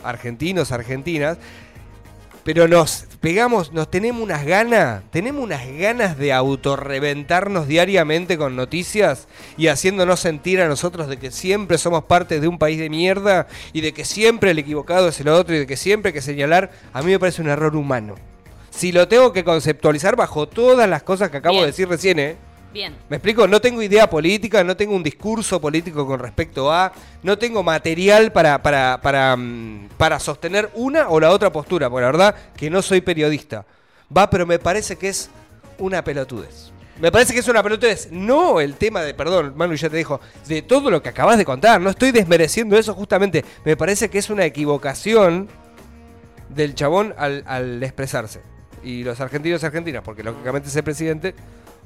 argentinos, 0.03 0.71
argentinas, 0.71 1.37
pero 2.43 2.67
nos 2.67 3.05
pegamos, 3.19 3.73
nos 3.73 3.91
tenemos 3.91 4.21
unas 4.21 4.45
ganas, 4.45 5.03
tenemos 5.11 5.43
unas 5.43 5.67
ganas 5.67 6.17
de 6.17 6.33
autorreventarnos 6.33 7.67
diariamente 7.67 8.37
con 8.37 8.55
noticias 8.55 9.27
y 9.57 9.67
haciéndonos 9.67 10.19
sentir 10.19 10.61
a 10.61 10.67
nosotros 10.67 11.07
de 11.07 11.17
que 11.17 11.31
siempre 11.31 11.77
somos 11.77 12.05
parte 12.05 12.39
de 12.39 12.47
un 12.47 12.57
país 12.57 12.79
de 12.79 12.89
mierda 12.89 13.47
y 13.73 13.81
de 13.81 13.93
que 13.93 14.05
siempre 14.05 14.51
el 14.51 14.59
equivocado 14.59 15.09
es 15.09 15.19
el 15.19 15.27
otro 15.27 15.55
y 15.55 15.59
de 15.59 15.67
que 15.67 15.77
siempre 15.77 16.09
hay 16.09 16.13
que 16.13 16.21
señalar, 16.21 16.71
a 16.93 17.01
mí 17.01 17.11
me 17.11 17.19
parece 17.19 17.41
un 17.41 17.49
error 17.49 17.75
humano. 17.75 18.15
Si 18.69 18.91
lo 18.91 19.07
tengo 19.07 19.33
que 19.33 19.43
conceptualizar 19.43 20.15
bajo 20.15 20.47
todas 20.47 20.89
las 20.89 21.03
cosas 21.03 21.29
que 21.29 21.37
acabo 21.37 21.55
Bien. 21.55 21.63
de 21.65 21.71
decir 21.71 21.89
recién, 21.89 22.19
¿eh? 22.19 22.37
Bien. 22.71 22.95
¿Me 23.09 23.17
explico? 23.17 23.47
No 23.47 23.59
tengo 23.59 23.81
idea 23.81 24.09
política, 24.09 24.63
no 24.63 24.77
tengo 24.77 24.95
un 24.95 25.01
discurso 25.01 25.59
político 25.59 26.05
con 26.05 26.19
respecto 26.19 26.71
a, 26.71 26.91
no 27.23 27.37
tengo 27.37 27.63
material 27.63 28.31
para, 28.31 28.61
para, 28.61 28.99
para, 29.01 29.35
mm, 29.35 29.89
para 29.97 30.19
sostener 30.19 30.69
una 30.75 31.09
o 31.09 31.19
la 31.19 31.31
otra 31.31 31.51
postura, 31.51 31.89
porque 31.89 32.01
la 32.01 32.11
verdad 32.11 32.35
que 32.55 32.69
no 32.69 32.81
soy 32.81 33.01
periodista. 33.01 33.65
Va, 34.15 34.29
pero 34.29 34.45
me 34.45 34.59
parece 34.59 34.97
que 34.97 35.09
es 35.09 35.29
una 35.79 36.03
pelotudez. 36.03 36.71
Me 36.99 37.11
parece 37.11 37.33
que 37.33 37.39
es 37.39 37.47
una 37.47 37.63
pelotudez. 37.63 38.09
No 38.11 38.59
el 38.59 38.75
tema 38.75 39.01
de, 39.01 39.13
perdón, 39.13 39.53
Manu 39.55 39.73
ya 39.75 39.89
te 39.89 39.97
dijo, 39.97 40.19
de 40.47 40.61
todo 40.61 40.91
lo 40.91 41.01
que 41.01 41.09
acabas 41.09 41.37
de 41.37 41.45
contar. 41.45 41.79
No 41.79 41.89
estoy 41.89 42.11
desmereciendo 42.11 42.77
eso 42.77 42.93
justamente. 42.93 43.45
Me 43.63 43.77
parece 43.77 44.09
que 44.09 44.17
es 44.17 44.29
una 44.29 44.45
equivocación 44.45 45.47
del 46.49 46.75
chabón 46.75 47.15
al, 47.17 47.43
al 47.47 47.81
expresarse. 47.81 48.41
Y 48.83 49.03
los 49.03 49.19
argentinos 49.21 49.63
y 49.63 49.65
argentinas, 49.65 50.03
porque 50.03 50.23
lógicamente 50.23 50.67
es 50.69 50.75
el 50.75 50.83
presidente, 50.83 51.35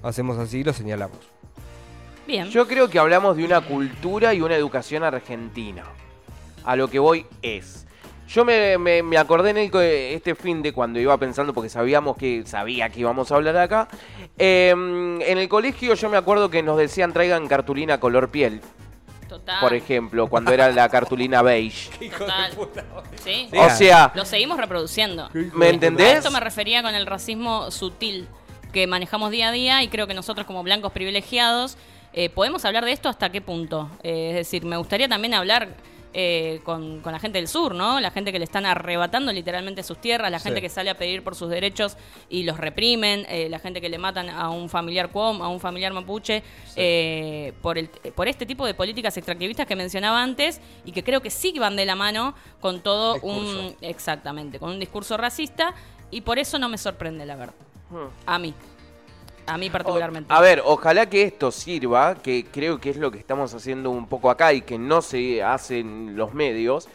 hacemos 0.03 0.37
así 0.37 0.59
y 0.59 0.63
lo 0.63 0.73
señalamos. 0.73 1.17
Bien. 2.27 2.49
Yo 2.49 2.67
creo 2.67 2.89
que 2.89 2.99
hablamos 2.99 3.35
de 3.37 3.43
una 3.45 3.61
cultura 3.61 4.33
y 4.33 4.41
una 4.41 4.55
educación 4.55 5.03
argentina. 5.03 5.83
A 6.63 6.75
lo 6.75 6.87
que 6.89 6.99
voy 6.99 7.25
es. 7.41 7.85
Yo 8.29 8.45
me, 8.45 8.77
me- 8.77 9.03
me 9.03 9.17
acordé 9.17 9.49
en 9.49 9.57
el 9.57 9.71
este 9.75 10.33
fin 10.33 10.61
de 10.61 10.71
cuando 10.71 10.99
iba 10.99 11.15
pensando, 11.17 11.53
porque 11.53 11.69
sabíamos 11.69 12.15
que 12.15 12.43
sabía 12.45 12.89
que 12.89 13.01
íbamos 13.01 13.31
a 13.31 13.35
hablar 13.35 13.57
acá. 13.57 13.87
eh, 14.37 14.69
en 14.71 15.37
el 15.37 15.49
colegio 15.49 15.93
yo 15.95 16.09
me 16.09 16.15
acuerdo 16.17 16.49
que 16.49 16.63
nos 16.63 16.77
decían 16.77 17.11
traigan 17.11 17.47
cartulina 17.47 17.99
color 17.99 18.29
piel, 18.29 18.61
Total. 19.27 19.59
por 19.59 19.73
ejemplo, 19.73 20.27
cuando 20.27 20.51
era 20.53 20.71
la 20.71 20.87
cartulina 20.87 21.41
beige. 21.41 22.09
Total. 22.17 22.51
Sí. 23.21 23.49
Sí. 23.51 23.57
O 23.57 23.69
sea, 23.69 24.11
Lo 24.15 24.23
seguimos 24.25 24.57
reproduciendo. 24.57 25.29
¿me 25.53 25.65
A 25.65 25.69
entendés? 25.69 26.17
esto 26.19 26.31
me 26.31 26.39
refería 26.39 26.81
con 26.81 26.95
el 26.95 27.05
racismo 27.05 27.69
sutil 27.71 28.27
que 28.73 28.87
manejamos 28.87 29.31
día 29.31 29.49
a 29.49 29.51
día 29.53 29.83
y 29.83 29.87
creo 29.87 30.07
que 30.07 30.13
nosotros 30.13 30.45
como 30.45 30.63
blancos 30.63 30.91
privilegiados 30.91 31.77
eh, 32.11 32.29
podemos 32.29 32.65
hablar 32.65 32.83
de 32.85 32.91
esto 32.91 33.07
hasta 33.07 33.31
qué 33.31 33.39
punto. 33.41 33.89
Eh, 34.03 34.29
es 34.31 34.35
decir, 34.35 34.65
me 34.65 34.75
gustaría 34.77 35.07
también 35.07 35.33
hablar 35.33 35.69
eh, 36.15 36.59
con, 36.63 36.99
con 37.01 37.11
la 37.11 37.17
gente 37.17 37.39
del 37.39 37.47
sur, 37.47 37.73
¿no? 37.73 37.99
La 37.99 38.11
gente 38.11 38.31
que 38.31 38.37
le 38.37 38.45
están 38.45 38.67
arrebatando 38.67 39.33
literalmente 39.33 39.81
sus 39.81 39.97
tierras, 39.99 40.29
la 40.29 40.39
gente 40.39 40.59
Sí. 40.59 40.61
que 40.61 40.69
sale 40.69 40.91
a 40.91 40.95
pedir 40.95 41.23
por 41.23 41.33
sus 41.33 41.49
derechos 41.49 41.97
y 42.29 42.43
los 42.43 42.57
reprimen, 42.59 43.25
eh, 43.29 43.47
la 43.49 43.57
gente 43.57 43.81
que 43.81 43.89
le 43.89 43.97
matan 43.97 44.29
a 44.29 44.49
un 44.51 44.69
familiar 44.69 45.09
cuom, 45.09 45.41
a 45.41 45.47
un 45.47 45.59
familiar 45.59 45.91
mapuche, 45.91 46.43
eh, 46.75 47.53
por, 47.63 47.79
el, 47.79 47.89
por 47.89 48.27
este 48.27 48.45
tipo 48.45 48.63
de 48.67 48.75
políticas 48.75 49.17
extractivistas 49.17 49.65
que 49.65 49.75
mencionaba 49.75 50.21
antes 50.21 50.61
y 50.85 50.91
que 50.91 51.03
creo 51.03 51.19
que 51.21 51.31
sí 51.31 51.57
van 51.57 51.75
de 51.75 51.85
la 51.85 51.95
mano 51.95 52.35
con 52.61 52.81
todo 52.81 53.15
un... 53.21 53.75
Exactamente, 53.81 54.59
con 54.59 54.69
un 54.69 54.79
discurso 54.79 55.17
racista 55.17 55.73
y 56.11 56.21
por 56.21 56.37
eso 56.37 56.59
no 56.59 56.69
me 56.69 56.77
sorprende, 56.77 57.25
la 57.25 57.37
verdad. 57.37 57.55
A 58.25 58.39
mí. 58.39 58.53
A 59.45 59.57
mí 59.57 59.69
particularmente. 59.69 60.33
A 60.33 60.39
ver, 60.39 60.61
ojalá 60.63 61.09
que 61.09 61.23
esto 61.23 61.51
sirva, 61.51 62.15
que 62.15 62.45
creo 62.45 62.79
que 62.79 62.89
es 62.89 62.97
lo 62.97 63.11
que 63.11 63.17
estamos 63.17 63.53
haciendo 63.53 63.89
un 63.89 64.07
poco 64.07 64.29
acá 64.29 64.53
y 64.53 64.61
que 64.61 64.77
no 64.77 65.01
se 65.01 65.43
hace 65.43 65.79
en 65.79 66.15
los 66.15 66.33
medios, 66.33 66.87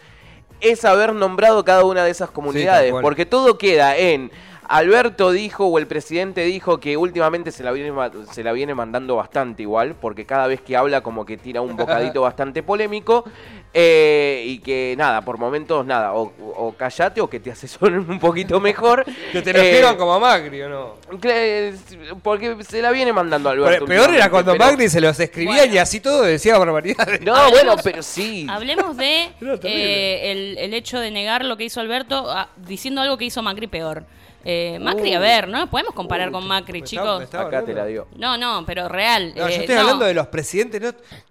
es 0.61 0.85
haber 0.85 1.14
nombrado 1.14 1.64
cada 1.64 1.85
una 1.85 2.05
de 2.05 2.11
esas 2.11 2.31
comunidades, 2.31 2.93
porque 3.02 3.26
todo 3.26 3.59
queda 3.59 3.97
en 3.97 4.31
Alberto 4.68 5.32
dijo 5.32 5.66
o 5.66 5.78
el 5.78 5.87
presidente 5.87 6.42
dijo 6.44 6.78
que 6.78 6.96
últimamente 6.96 7.50
se 7.52 7.62
la 7.62 7.72
viene 7.72 7.90
se 8.30 8.42
la 8.44 8.52
viene 8.52 8.75
mandando 8.75 9.16
bastante 9.16 9.62
igual, 9.62 9.94
porque 10.00 10.26
cada 10.26 10.46
vez 10.46 10.60
que 10.60 10.76
habla 10.76 11.00
como 11.00 11.25
que 11.25 11.37
tira 11.38 11.60
un 11.62 11.75
bocadito 11.76 12.20
bastante 12.28 12.62
polémico 12.62 13.25
eh, 13.72 14.42
y 14.46 14.58
que 14.58 14.94
nada, 14.98 15.22
por 15.22 15.38
momentos 15.38 15.84
nada, 15.87 16.12
o, 16.14 16.32
o 16.56 16.72
callate 16.76 17.20
o 17.20 17.28
que 17.30 17.40
te 17.40 17.50
asesoren 17.50 18.00
un 18.10 18.18
poquito 18.18 18.60
mejor. 18.60 19.04
Que 19.32 19.42
te 19.42 19.52
lo 19.52 19.58
Eh, 19.58 19.70
escriban 19.70 19.96
como 19.96 20.14
a 20.14 20.18
Macri, 20.18 20.62
¿o 20.62 20.68
no? 20.68 20.94
Cla- 21.18 21.75
Porque 22.22 22.56
se 22.64 22.80
la 22.82 22.90
viene 22.92 23.12
mandando 23.12 23.50
Alberto. 23.50 23.84
Pero 23.87 24.02
peor 24.04 24.14
era 24.14 24.30
cuando 24.30 24.52
pero- 24.52 24.64
Macri 24.66 24.88
se 24.88 25.00
los 25.00 25.18
escribían 25.20 25.56
Bueno. 25.56 25.75
y 25.75 25.78
así 25.78 26.00
todo 26.00 26.22
decía 26.22 26.56
barbaridades. 26.58 27.20
No, 27.22 27.34
Hablemos- 27.34 27.50
bueno, 27.50 27.76
pero 27.82 28.02
sí. 28.02 28.46
Hablemos 28.50 28.96
de 28.96 29.28
eh, 29.64 30.30
el, 30.32 30.58
el 30.58 30.75
hecho 30.75 30.98
de 30.98 31.10
negar 31.10 31.44
lo 31.44 31.56
que 31.56 31.64
hizo 31.64 31.80
Alberto 31.80 32.25
ah, 32.30 32.48
diciendo 32.56 33.00
algo 33.00 33.16
que 33.18 33.25
hizo 33.26 33.42
Macri 33.42 33.66
peor. 33.66 34.04
Eh, 34.44 34.58
Macri, 34.81 35.12
Uh. 35.15 35.17
a 35.17 35.21
ver, 35.21 35.49
¿no? 35.49 35.67
Podemos 35.69 35.95
comparar 35.95 36.31
con 36.31 36.47
Macri, 36.47 36.83
chicos. 36.83 37.23
Acá 37.35 37.65
te 37.65 37.73
la 37.75 37.87
dio. 37.87 38.07
No, 38.17 38.37
no, 38.38 38.65
pero 38.67 38.88
real. 38.88 39.33
No, 39.37 39.43
yo 39.49 39.55
eh, 39.55 39.57
estoy 39.61 39.75
no. 39.75 39.81
hablando 39.83 40.05
de 40.05 40.15
los 40.15 40.27
presidentes, 40.29 40.81
no. 40.81 40.88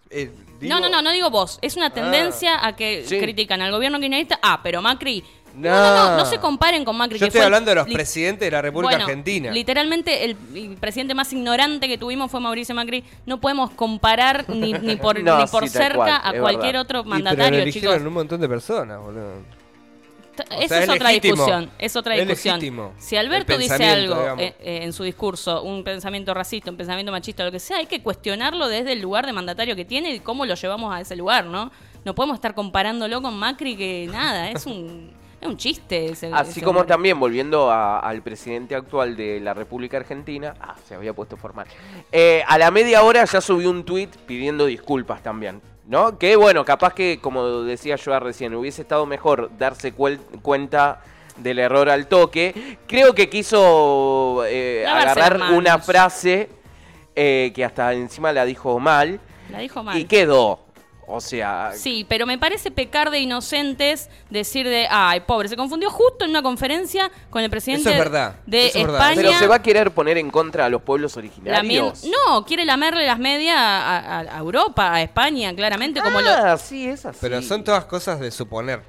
eh, 0.10 0.32
digo- 0.60 0.74
No, 0.76 0.80
no, 0.80 0.90
no, 0.90 1.02
no 1.02 1.12
digo 1.12 1.30
vos. 1.30 1.60
Es 1.62 1.76
una 1.78 1.90
tendencia 1.92 2.66
a 2.66 2.76
que 2.76 3.04
Sí. 3.08 3.20
critican 3.20 3.62
al 3.62 3.72
gobierno 3.72 4.00
kirchnerista. 4.00 4.40
Ah, 4.42 4.60
pero 4.64 4.82
Macri. 4.82 5.24
No, 5.56 5.72
No. 5.72 6.10
no, 6.12 6.18
no, 6.18 6.26
se 6.26 6.38
comparen 6.38 6.86
con 6.86 6.96
Macri. 6.96 7.18
Yo 7.18 7.24
que 7.24 7.30
estoy 7.30 7.40
fue 7.40 7.46
hablando 7.46 7.72
de 7.72 7.76
los 7.76 7.88
presidentes 7.88 8.46
de 8.46 8.52
la 8.52 8.62
República 8.62 8.92
Bueno, 8.92 9.06
Argentina. 9.06 9.50
Literalmente 9.52 10.24
el, 10.26 10.38
el 10.54 10.78
presidente 10.78 11.16
más 11.16 11.34
ignorante 11.34 11.88
que 11.88 11.98
tuvimos 11.98 12.30
fue 12.30 12.40
Mauricio 12.40 12.76
Macri. 12.76 13.04
No 13.26 13.40
podemos 13.42 13.72
comparar 13.72 14.48
ni, 14.50 14.74
ni 14.74 14.98
por, 14.98 15.20
No, 15.24 15.40
ni 15.40 15.48
por 15.48 15.64
sí, 15.64 15.70
cerca 15.70 15.96
cual, 15.96 16.22
a 16.24 16.40
cualquier 16.40 16.74
verdad. 16.76 16.82
otro 16.82 17.00
Y, 17.00 17.04
pero 17.04 17.10
mandatario, 17.10 17.58
lo 17.58 17.64
eligieron 17.64 17.96
chicos. 17.96 18.08
un 18.08 18.14
montón 18.14 18.40
de 18.40 18.48
personas, 18.48 19.02
boludo. 19.02 19.57
O 20.50 20.60
Esa 20.60 20.68
sea, 20.68 20.78
es, 20.80 20.84
es 20.84 20.90
otra 20.96 21.10
legítimo. 21.10 21.36
discusión. 21.36 21.70
Es 21.80 21.96
otra 21.96 22.16
discusión. 22.16 22.60
Si 22.98 23.16
Alberto 23.18 23.58
dice 23.58 23.86
algo 23.86 24.16
eh, 24.40 24.56
eh, 24.60 24.80
en 24.84 24.94
su 24.94 25.04
discurso, 25.04 25.62
un 25.64 25.84
pensamiento 25.84 26.34
racista, 26.34 26.72
un 26.72 26.78
pensamiento 26.78 27.12
machista, 27.12 27.44
lo 27.44 27.52
que 27.52 27.60
sea, 27.60 27.78
hay 27.78 27.86
que 27.86 28.02
cuestionarlo 28.02 28.68
desde 28.68 28.94
el 28.94 29.02
lugar 29.02 29.26
de 29.26 29.34
mandatario 29.34 29.76
que 29.76 29.86
tiene 29.86 30.14
y 30.16 30.20
cómo 30.20 30.46
lo 30.46 30.56
llevamos 30.56 30.94
a 30.94 31.02
ese 31.02 31.16
lugar, 31.16 31.46
¿no? 31.46 31.72
No 32.06 32.16
podemos 32.16 32.36
estar 32.36 32.54
comparándolo 32.56 33.22
con 33.22 33.38
Macri 33.38 33.76
que 33.76 34.08
nada, 34.12 34.50
es 34.50 34.66
un, 34.66 35.12
es 35.42 35.48
un 35.48 35.58
chiste. 35.58 36.12
ese- 36.12 36.32
Así 36.34 36.52
ese 36.52 36.62
como 36.62 36.80
hombre. 36.80 36.94
también, 36.94 37.20
volviendo 37.20 37.70
a- 37.70 38.00
al 38.00 38.22
presidente 38.22 38.76
actual 38.76 39.18
de 39.18 39.40
la 39.42 39.54
República 39.54 39.98
Argentina, 39.98 40.54
ah, 40.62 40.76
se 40.88 40.96
había 40.96 41.14
puesto 41.14 41.36
formal. 41.38 41.68
Eh, 42.12 42.44
a 42.48 42.58
la 42.58 42.72
media 42.72 43.04
hora 43.04 43.26
ya 43.26 43.42
subió 43.42 43.70
un 43.70 43.84
tuit 43.84 44.16
pidiendo 44.26 44.66
disculpas 44.66 45.22
también. 45.22 45.62
¿No? 45.88 46.18
Que 46.20 46.36
bueno, 46.36 46.66
capaz 46.66 46.94
que, 46.94 47.20
como 47.22 47.62
decía 47.64 47.96
yo 47.96 48.20
recién, 48.20 48.54
hubiese 48.56 48.82
estado 48.82 49.06
mejor 49.06 49.52
darse 49.58 49.94
cuenta 49.94 51.02
del 51.38 51.60
error 51.60 51.90
al 51.90 52.08
toque. 52.08 52.78
Creo 52.88 53.16
que 53.16 53.30
quiso 53.30 54.44
eh, 54.46 54.86
agarrar 54.86 55.54
una 55.54 55.80
frase 55.80 56.50
eh, 57.16 57.52
que 57.56 57.64
hasta 57.64 57.94
encima 57.94 58.32
la 58.34 58.44
dijo 58.46 58.80
mal 58.80 59.20
La 59.50 59.60
dijo 59.60 59.82
mal. 59.82 59.98
y 59.98 60.06
quedó. 60.06 60.60
O 61.10 61.22
sea, 61.22 61.72
Sí, 61.74 62.06
pero 62.10 62.26
me 62.26 62.38
parece 62.38 62.70
pecar 62.70 63.12
de 63.12 63.20
inocentes 63.20 64.10
decir 64.30 64.68
de, 64.68 64.88
ay, 64.90 65.22
pobre, 65.22 65.48
se 65.48 65.56
confundió 65.56 65.90
justo 65.90 66.26
en 66.26 66.32
una 66.32 66.42
conferencia 66.44 67.10
con 67.30 67.42
el 67.42 67.50
presidente 67.50 67.84
Eso 67.84 67.92
es 67.92 67.98
verdad, 67.98 68.36
de 68.46 68.68
eso 68.68 68.80
es 68.80 68.84
verdad. 68.86 69.12
España. 69.12 69.28
pero 69.30 69.40
se 69.40 69.48
va 69.48 69.56
a 69.56 69.62
querer 69.62 69.92
poner 69.92 70.18
en 70.18 70.30
contra 70.30 70.66
a 70.66 70.70
los 70.70 70.82
pueblos 70.82 71.16
Lamien- 71.16 71.20
originarios. 71.30 72.04
no, 72.28 72.44
quiere 72.46 72.66
lamerle 72.66 73.06
las 73.06 73.20
medias 73.20 73.56
a, 73.58 73.98
a- 74.00 74.20
a 74.36 74.38
Europa, 74.38 74.94
a 74.94 75.02
España, 75.02 75.56
claramente, 75.56 76.02
como 76.02 76.20
lo, 76.20 76.30
Ah, 76.30 76.58
sí, 76.58 76.88
es 76.90 77.06
así. 77.06 77.20
Pero 77.22 77.42
son 77.42 77.64
todas 77.64 77.86
cosas 77.86 78.20
de 78.20 78.30
suponer. 78.30 78.82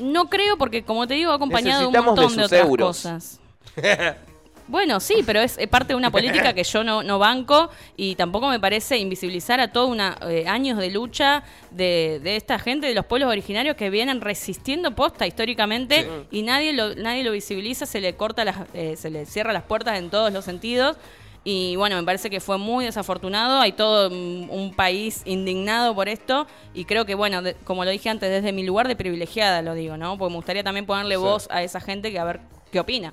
No 0.00 0.30
creo 0.30 0.56
porque, 0.56 0.82
como 0.82 1.06
te 1.06 1.12
digo, 1.12 1.30
ha 1.30 1.34
acompañado 1.34 1.82
de 1.82 1.86
un 1.88 1.92
Necesitamos 1.92 2.16
de 2.16 2.22
montón 2.22 2.36
de, 2.38 2.42
sus 2.42 2.52
otras 2.52 2.68
euros. 2.68 2.86
cosas. 2.96 3.40
Bueno, 4.66 4.98
sí, 4.98 5.16
pero 5.26 5.40
es 5.40 5.58
parte 5.68 5.88
de 5.92 5.96
una 5.96 6.10
política 6.10 6.54
que 6.54 6.64
yo 6.64 6.82
no, 6.84 7.02
no 7.02 7.18
banco 7.18 7.68
y 7.98 8.14
tampoco 8.14 8.48
me 8.48 8.58
parece 8.58 8.96
invisibilizar 8.96 9.60
a 9.60 9.70
todos 9.72 9.90
una 9.90 10.16
eh, 10.22 10.46
años 10.48 10.78
de 10.78 10.90
lucha 10.90 11.42
de, 11.70 12.18
de 12.22 12.36
esta 12.36 12.58
gente, 12.58 12.86
de 12.86 12.94
los 12.94 13.04
pueblos 13.04 13.28
originarios 13.28 13.76
que 13.76 13.90
vienen 13.90 14.22
resistiendo 14.22 14.92
posta 14.94 15.26
históricamente 15.26 16.08
y 16.30 16.42
nadie 16.42 16.72
lo, 16.72 16.94
nadie 16.94 17.24
lo 17.24 17.32
visibiliza, 17.32 17.84
se 17.84 18.00
le 18.00 18.14
corta 18.16 18.42
las, 18.46 18.56
eh, 18.72 18.96
se 18.96 19.10
le 19.10 19.26
cierra 19.26 19.52
las 19.52 19.64
puertas 19.64 19.98
en 19.98 20.08
todos 20.08 20.32
los 20.32 20.46
sentidos. 20.46 20.96
Y 21.46 21.76
bueno, 21.76 21.96
me 21.96 22.02
parece 22.04 22.30
que 22.30 22.40
fue 22.40 22.56
muy 22.56 22.86
desafortunado. 22.86 23.60
Hay 23.60 23.72
todo 23.72 24.08
un, 24.08 24.48
un 24.50 24.72
país 24.74 25.20
indignado 25.26 25.94
por 25.94 26.08
esto. 26.08 26.46
Y 26.72 26.86
creo 26.86 27.04
que, 27.04 27.14
bueno, 27.14 27.42
de- 27.42 27.52
como 27.64 27.84
lo 27.84 27.90
dije 27.90 28.08
antes, 28.08 28.30
desde 28.30 28.50
mi 28.52 28.62
lugar 28.64 28.88
de 28.88 28.96
privilegiada 28.96 29.60
lo 29.60 29.74
digo, 29.74 29.98
¿no? 29.98 30.16
Porque 30.16 30.30
me 30.30 30.36
gustaría 30.36 30.64
también 30.64 30.86
ponerle 30.86 31.16
Sí. 31.16 31.20
voz 31.20 31.46
a 31.50 31.62
esa 31.62 31.80
gente 31.82 32.10
que 32.10 32.18
a 32.18 32.24
ver 32.24 32.40
qué 32.72 32.80
opina. 32.80 33.12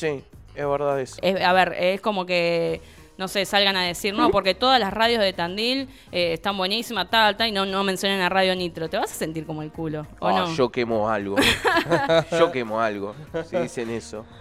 Sí, 0.00 0.24
es 0.54 0.66
verdad 0.68 1.00
eso. 1.00 1.16
Es- 1.22 1.40
a 1.42 1.52
ver, 1.52 1.74
es 1.78 2.00
como 2.00 2.24
que, 2.26 2.80
no 3.18 3.28
sé, 3.28 3.44
salgan 3.44 3.76
a 3.76 3.82
decir, 3.84 4.14
no, 4.14 4.30
porque 4.30 4.54
todas 4.54 4.80
las 4.80 4.92
radios 4.92 5.20
de 5.22 5.32
Tandil 5.34 5.88
eh, 6.10 6.32
están 6.32 6.56
buenísimas, 6.56 7.10
tal, 7.10 7.36
tal, 7.36 7.48
y 7.48 7.52
no, 7.52 7.66
no 7.66 7.84
mencionen 7.84 8.20
a 8.22 8.28
Radio 8.28 8.54
Nitro. 8.56 8.88
Te 8.88 8.96
vas 8.96 9.10
a 9.12 9.14
sentir 9.14 9.44
como 9.46 9.62
el 9.62 9.70
culo, 9.70 10.06
¿o 10.20 10.28
Ah, 10.28 10.32
no? 10.46 10.54
Yo 10.54 10.70
quemo 10.70 11.08
algo. 11.10 11.36
yo 12.38 12.50
quemo 12.50 12.80
algo. 12.80 13.14
Si 13.48 13.56
dicen 13.56 13.90
eso. 13.90 14.24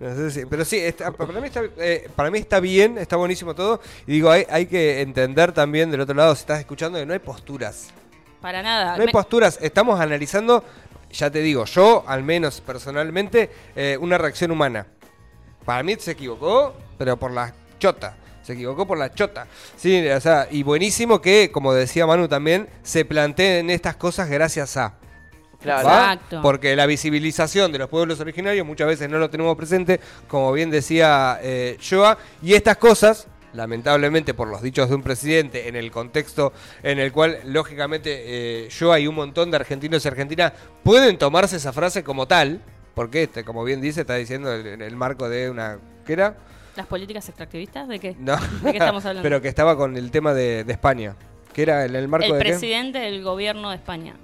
No 0.00 0.14
sé 0.16 0.30
si- 0.32 0.46
pero 0.46 0.64
sí, 0.64 0.76
está- 0.78 1.12
para, 1.12 1.40
mí 1.40 1.46
está, 1.46 1.62
eh, 1.78 2.08
para 2.16 2.30
mí 2.32 2.38
está 2.40 2.58
bien, 2.58 2.98
está 2.98 3.14
buenísimo 3.16 3.54
todo. 3.54 3.80
Y 4.06 4.12
digo, 4.12 4.28
hay, 4.30 4.44
hay 4.50 4.66
que 4.66 5.02
entender 5.02 5.52
también 5.52 5.88
del 5.90 6.00
otro 6.00 6.14
lado, 6.16 6.34
si 6.34 6.40
estás 6.40 6.58
escuchando, 6.58 6.98
que 6.98 7.06
no 7.06 7.12
hay 7.12 7.20
posturas. 7.20 7.90
Para 8.40 8.60
nada. 8.62 8.96
No 8.96 9.02
hay 9.02 9.06
Me- 9.06 9.12
posturas, 9.12 9.58
estamos 9.62 10.00
analizando, 10.00 10.64
ya 11.12 11.30
te 11.30 11.40
digo, 11.40 11.64
yo 11.64 12.04
al 12.06 12.22
menos 12.22 12.60
personalmente, 12.60 13.50
eh, 13.76 13.98
una 14.00 14.18
reacción 14.18 14.50
humana. 14.50 14.86
Para 15.64 15.82
mí 15.82 15.96
se 15.98 16.12
equivocó, 16.12 16.74
pero 16.98 17.16
por 17.16 17.30
la 17.30 17.52
chota. 17.78 18.16
Se 18.42 18.54
equivocó 18.54 18.86
por 18.86 18.98
la 18.98 19.12
chota. 19.12 19.46
Sí, 19.76 20.08
o 20.08 20.20
sea, 20.20 20.48
y 20.50 20.62
buenísimo 20.62 21.20
que, 21.20 21.50
como 21.52 21.74
decía 21.74 22.06
Manu 22.06 22.26
también, 22.26 22.68
se 22.82 23.04
planteen 23.04 23.70
estas 23.70 23.96
cosas 23.96 24.28
gracias 24.28 24.76
a. 24.76 24.94
Claro. 25.60 25.86
¿va? 25.86 26.12
Exacto. 26.14 26.40
Porque 26.40 26.74
la 26.74 26.86
visibilización 26.86 27.70
de 27.70 27.78
los 27.78 27.88
pueblos 27.90 28.18
originarios 28.18 28.66
muchas 28.66 28.88
veces 28.88 29.10
no 29.10 29.18
lo 29.18 29.28
tenemos 29.28 29.56
presente, 29.56 30.00
como 30.26 30.52
bien 30.52 30.70
decía 30.70 31.38
eh, 31.42 31.76
Joa, 31.86 32.16
y 32.42 32.54
estas 32.54 32.78
cosas, 32.78 33.26
lamentablemente 33.52 34.34
por 34.34 34.48
los 34.48 34.62
dichos 34.62 34.88
de 34.88 34.94
un 34.94 35.02
presidente, 35.02 35.68
en 35.68 35.76
el 35.76 35.90
contexto 35.90 36.52
en 36.82 36.98
el 36.98 37.12
cual, 37.12 37.40
lógicamente, 37.44 38.22
eh, 38.64 38.68
Joa 38.76 39.00
y 39.00 39.06
un 39.06 39.14
montón 39.14 39.50
de 39.50 39.56
argentinos 39.56 40.04
y 40.04 40.08
argentinas 40.08 40.52
pueden 40.82 41.18
tomarse 41.18 41.56
esa 41.56 41.72
frase 41.72 42.04
como 42.04 42.26
tal, 42.26 42.60
porque, 42.94 43.24
este, 43.24 43.44
como 43.44 43.64
bien 43.64 43.80
dice, 43.80 44.02
está 44.02 44.16
diciendo 44.16 44.54
en 44.54 44.82
el 44.82 44.96
marco 44.96 45.28
de 45.28 45.50
una... 45.50 45.78
¿Qué 46.06 46.14
era? 46.14 46.36
¿Las 46.76 46.86
políticas 46.86 47.28
extractivistas? 47.28 47.88
¿De 47.88 47.98
qué? 47.98 48.16
No. 48.18 48.36
¿De 48.62 48.72
qué 48.72 48.78
estamos 48.78 49.04
hablando? 49.06 49.22
Pero 49.22 49.40
que 49.40 49.48
estaba 49.48 49.76
con 49.76 49.96
el 49.96 50.10
tema 50.10 50.34
de, 50.34 50.64
de 50.64 50.72
España. 50.72 51.16
Que 51.52 51.62
era 51.62 51.84
en 51.84 51.96
el 51.96 52.08
marco 52.08 52.26
el 52.26 52.32
de 52.34 52.38
qué? 52.38 52.50
presidente 52.50 52.98
del 52.98 53.22
gobierno 53.22 53.70
de 53.70 53.76
España. 53.76 54.14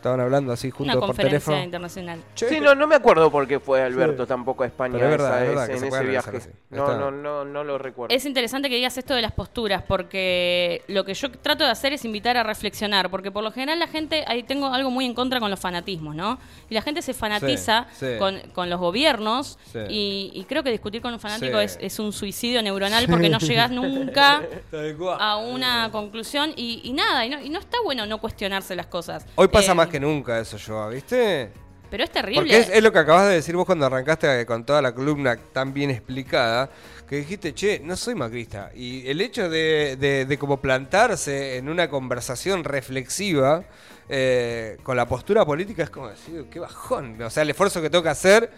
Estaban 0.00 0.20
hablando 0.20 0.50
así 0.50 0.68
Una 0.68 0.76
juntos 0.76 0.94
por 0.96 1.06
conferencia 1.08 1.38
teléfono. 1.38 1.62
internacional. 1.62 2.20
Che, 2.34 2.48
Sí, 2.48 2.58
no, 2.58 2.74
no 2.74 2.86
me 2.86 2.94
acuerdo 2.94 3.30
por 3.30 3.46
qué 3.46 3.60
fue 3.60 3.82
Alberto 3.82 4.26
tampoco 4.26 4.62
a 4.62 4.66
España 4.66 4.94
Pero 4.94 5.04
es 5.04 5.10
verdad, 5.10 5.28
esa- 5.30 5.42
es 5.44 5.48
verdad 5.50 5.64
ese- 5.64 5.72
que 5.72 5.78
se 5.78 5.86
en 5.86 5.92
ese 5.94 6.04
viaje. 6.10 6.40
No, 6.70 6.98
no, 6.98 7.10
no, 7.10 7.44
no 7.44 7.64
lo 7.64 7.76
recuerdo. 7.76 8.14
Es 8.16 8.24
interesante 8.24 8.70
que 8.70 8.76
digas 8.76 8.96
esto 8.96 9.14
de 9.14 9.20
las 9.20 9.32
posturas, 9.32 9.82
porque 9.86 10.82
lo 10.88 11.04
que 11.04 11.12
yo 11.12 11.30
trato 11.30 11.64
de 11.64 11.70
hacer 11.70 11.92
es 11.92 12.06
invitar 12.06 12.38
a 12.38 12.42
reflexionar, 12.42 13.10
porque 13.10 13.30
por 13.30 13.44
lo 13.44 13.52
general 13.52 13.78
la 13.78 13.88
gente, 13.88 14.24
ahí 14.26 14.42
tengo 14.42 14.68
algo 14.68 14.90
muy 14.90 15.04
en 15.04 15.12
contra 15.12 15.38
con 15.38 15.50
los 15.50 15.60
fanatismos, 15.60 16.14
¿no? 16.14 16.38
Y 16.70 16.74
la 16.74 16.80
gente 16.80 17.02
se 17.02 17.12
fanatiza 17.12 17.86
Sí, 17.92 18.06
sí. 18.12 18.18
Con, 18.18 18.40
con 18.54 18.70
los 18.70 18.80
gobiernos 18.80 19.58
Sí. 19.70 19.80
y, 19.90 20.30
y 20.34 20.44
creo 20.44 20.62
que 20.62 20.70
discutir 20.70 21.02
con 21.02 21.12
un 21.12 21.20
fanático 21.20 21.58
Sí. 21.58 21.64
es, 21.64 21.78
es 21.80 21.98
un 21.98 22.14
suicidio 22.14 22.62
neuronal 22.62 23.06
porque 23.06 23.28
no 23.28 23.38
llegas 23.38 23.70
nunca 23.70 24.40
a 25.18 25.36
una 25.36 25.90
conclusión 25.92 26.52
y, 26.56 26.80
y 26.84 26.92
nada, 26.94 27.26
y 27.26 27.28
no, 27.30 27.40
y 27.42 27.50
no 27.50 27.58
está 27.58 27.76
bueno 27.84 28.06
no 28.06 28.18
cuestionarse 28.18 28.74
las 28.74 28.86
cosas. 28.86 29.26
Hoy 29.34 29.48
pasa 29.48 29.72
Eh, 29.72 29.74
más 29.74 29.89
que 29.90 30.00
nunca 30.00 30.38
eso, 30.40 30.56
yo, 30.56 30.88
¿viste? 30.88 31.50
Pero 31.90 32.04
es 32.04 32.10
terrible. 32.10 32.40
Porque 32.42 32.58
es, 32.58 32.68
es 32.68 32.82
lo 32.82 32.92
que 32.92 32.98
acabas 33.00 33.26
de 33.28 33.34
decir 33.34 33.56
vos 33.56 33.66
cuando 33.66 33.84
arrancaste 33.86 34.46
con 34.46 34.64
toda 34.64 34.80
la 34.80 34.94
columna 34.94 35.36
tan 35.36 35.74
bien 35.74 35.90
explicada, 35.90 36.70
que 37.08 37.16
dijiste, 37.16 37.52
che, 37.52 37.80
no 37.80 37.96
soy 37.96 38.14
macrista. 38.14 38.70
Y 38.74 39.08
el 39.08 39.20
hecho 39.20 39.50
de, 39.50 39.96
de- 39.98 40.24
de 40.24 40.38
como 40.38 40.58
plantarse 40.60 41.56
en 41.56 41.68
una 41.68 41.90
conversación 41.90 42.62
reflexiva 42.62 43.64
eh, 44.08 44.76
con 44.84 44.96
la 44.96 45.06
postura 45.06 45.44
política 45.44 45.82
es 45.82 45.90
como 45.90 46.08
decir, 46.08 46.46
qué 46.50 46.60
bajón. 46.60 47.20
O 47.22 47.30
sea, 47.30 47.42
el 47.42 47.50
esfuerzo 47.50 47.82
que 47.82 47.90
tengo 47.90 48.04
que 48.04 48.08
hacer 48.10 48.50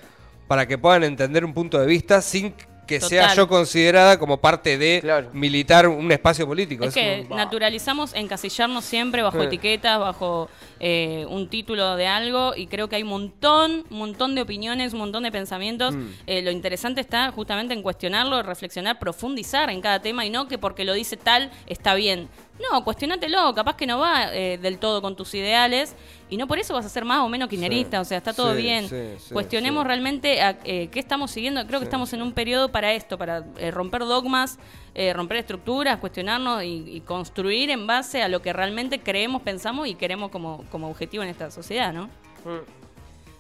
para 0.47 0.67
que 0.69 0.77
puedan 0.77 1.03
entender 1.05 1.45
un 1.47 1.55
punto 1.55 1.79
de 1.81 1.87
vista 1.87 2.21
sin 2.21 2.55
que 3.01 3.01
sea 3.01 3.35
yo 3.35 3.49
considerada 3.49 4.19
como 4.19 4.37
parte 4.39 4.79
de 4.79 5.01
Claro. 5.01 5.31
militar 5.33 5.87
un 5.89 6.11
espacio 6.13 6.47
político. 6.47 6.85
Es 6.85 6.95
que 6.95 7.27
naturalizamos 7.31 8.15
encasillarnos 8.15 8.85
siempre 8.85 9.23
bajo 9.23 9.41
Sí. 9.41 9.47
etiquetas, 9.47 9.99
bajo 9.99 10.49
eh, 10.81 11.27
un 11.29 11.49
título 11.49 11.97
de 11.97 12.07
algo 12.07 12.55
y 12.57 12.67
creo 12.67 12.89
que 12.89 12.97
hay 12.97 13.03
un 13.03 13.09
montón, 13.11 13.85
un 13.91 13.99
montón 13.99 14.35
de 14.35 14.43
opiniones, 14.43 14.93
un 14.93 14.99
montón 14.99 15.23
de 15.23 15.31
pensamientos. 15.33 15.95
Mm. 15.95 16.07
Eh, 16.27 16.43
lo 16.43 16.51
interesante 16.51 17.01
está 17.01 17.31
justamente 17.31 17.73
en 17.75 17.83
cuestionarlo, 17.83 18.43
reflexionar, 18.43 18.99
profundizar 18.99 19.71
en 19.71 19.81
cada 19.81 20.01
tema 20.03 20.27
y 20.27 20.31
no 20.31 20.49
que 20.49 20.59
porque 20.59 20.85
lo 20.85 20.93
dice 20.93 21.17
tal 21.17 21.51
está 21.67 21.95
bien. 21.95 22.29
No, 22.61 22.85
cuestionátelo, 22.85 23.55
capaz 23.55 23.77
que 23.77 23.87
no 23.87 23.99
va 23.99 24.33
eh, 24.35 24.59
del 24.59 24.79
todo 24.79 25.01
con 25.03 25.17
tus 25.17 25.35
ideales 25.35 25.97
y 26.29 26.37
no 26.37 26.47
por 26.47 26.59
eso 26.59 26.75
vas 26.75 26.85
a 26.85 26.89
ser 26.91 27.05
más 27.05 27.21
o 27.21 27.29
menos 27.29 27.49
kirchnerista, 27.49 28.01
o 28.01 28.05
sea, 28.05 28.19
está 28.19 28.33
todo 28.35 28.55
Sí, 28.55 28.63
bien. 28.63 28.89
sí, 28.89 28.97
sí, 29.19 29.33
Cuestionemos 29.35 29.83
sí. 29.83 29.89
realmente 29.89 30.43
a, 30.43 30.59
eh, 30.65 30.89
qué 30.89 31.01
estamos 31.01 31.31
siguiendo. 31.31 31.67
Creo 31.67 31.81
que 31.81 31.85
estamos 31.85 32.13
en 32.13 32.23
un 32.23 32.33
periodo 32.33 32.71
para 32.71 32.93
esto, 32.93 33.17
para 33.19 33.45
eh, 33.57 33.71
romper 33.71 34.03
dogmas, 34.03 34.59
eh, 34.95 35.13
romper 35.13 35.39
estructuras, 35.39 35.99
cuestionarnos 35.99 36.63
y, 36.63 36.85
y 36.89 37.01
construir 37.01 37.71
en 37.71 37.87
base 37.87 38.23
a 38.23 38.29
lo 38.29 38.43
que 38.43 38.53
realmente 38.53 39.01
creemos, 39.01 39.43
pensamos 39.43 39.89
y 39.89 39.95
queremos 39.95 40.31
como, 40.31 40.65
como 40.71 40.89
objetivo 40.91 41.23
en 41.23 41.31
esta 41.31 41.51
sociedad, 41.51 41.93
¿no? 41.93 42.07
Mm. 42.45 42.59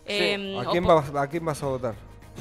Eh, 0.06 0.58
¿A 0.66 0.70
quién, 0.70 0.84
vas, 0.84 1.14
¿A 1.14 1.28
quién 1.28 1.44
vas 1.44 1.62
a 1.62 1.66
votar? 1.66 1.94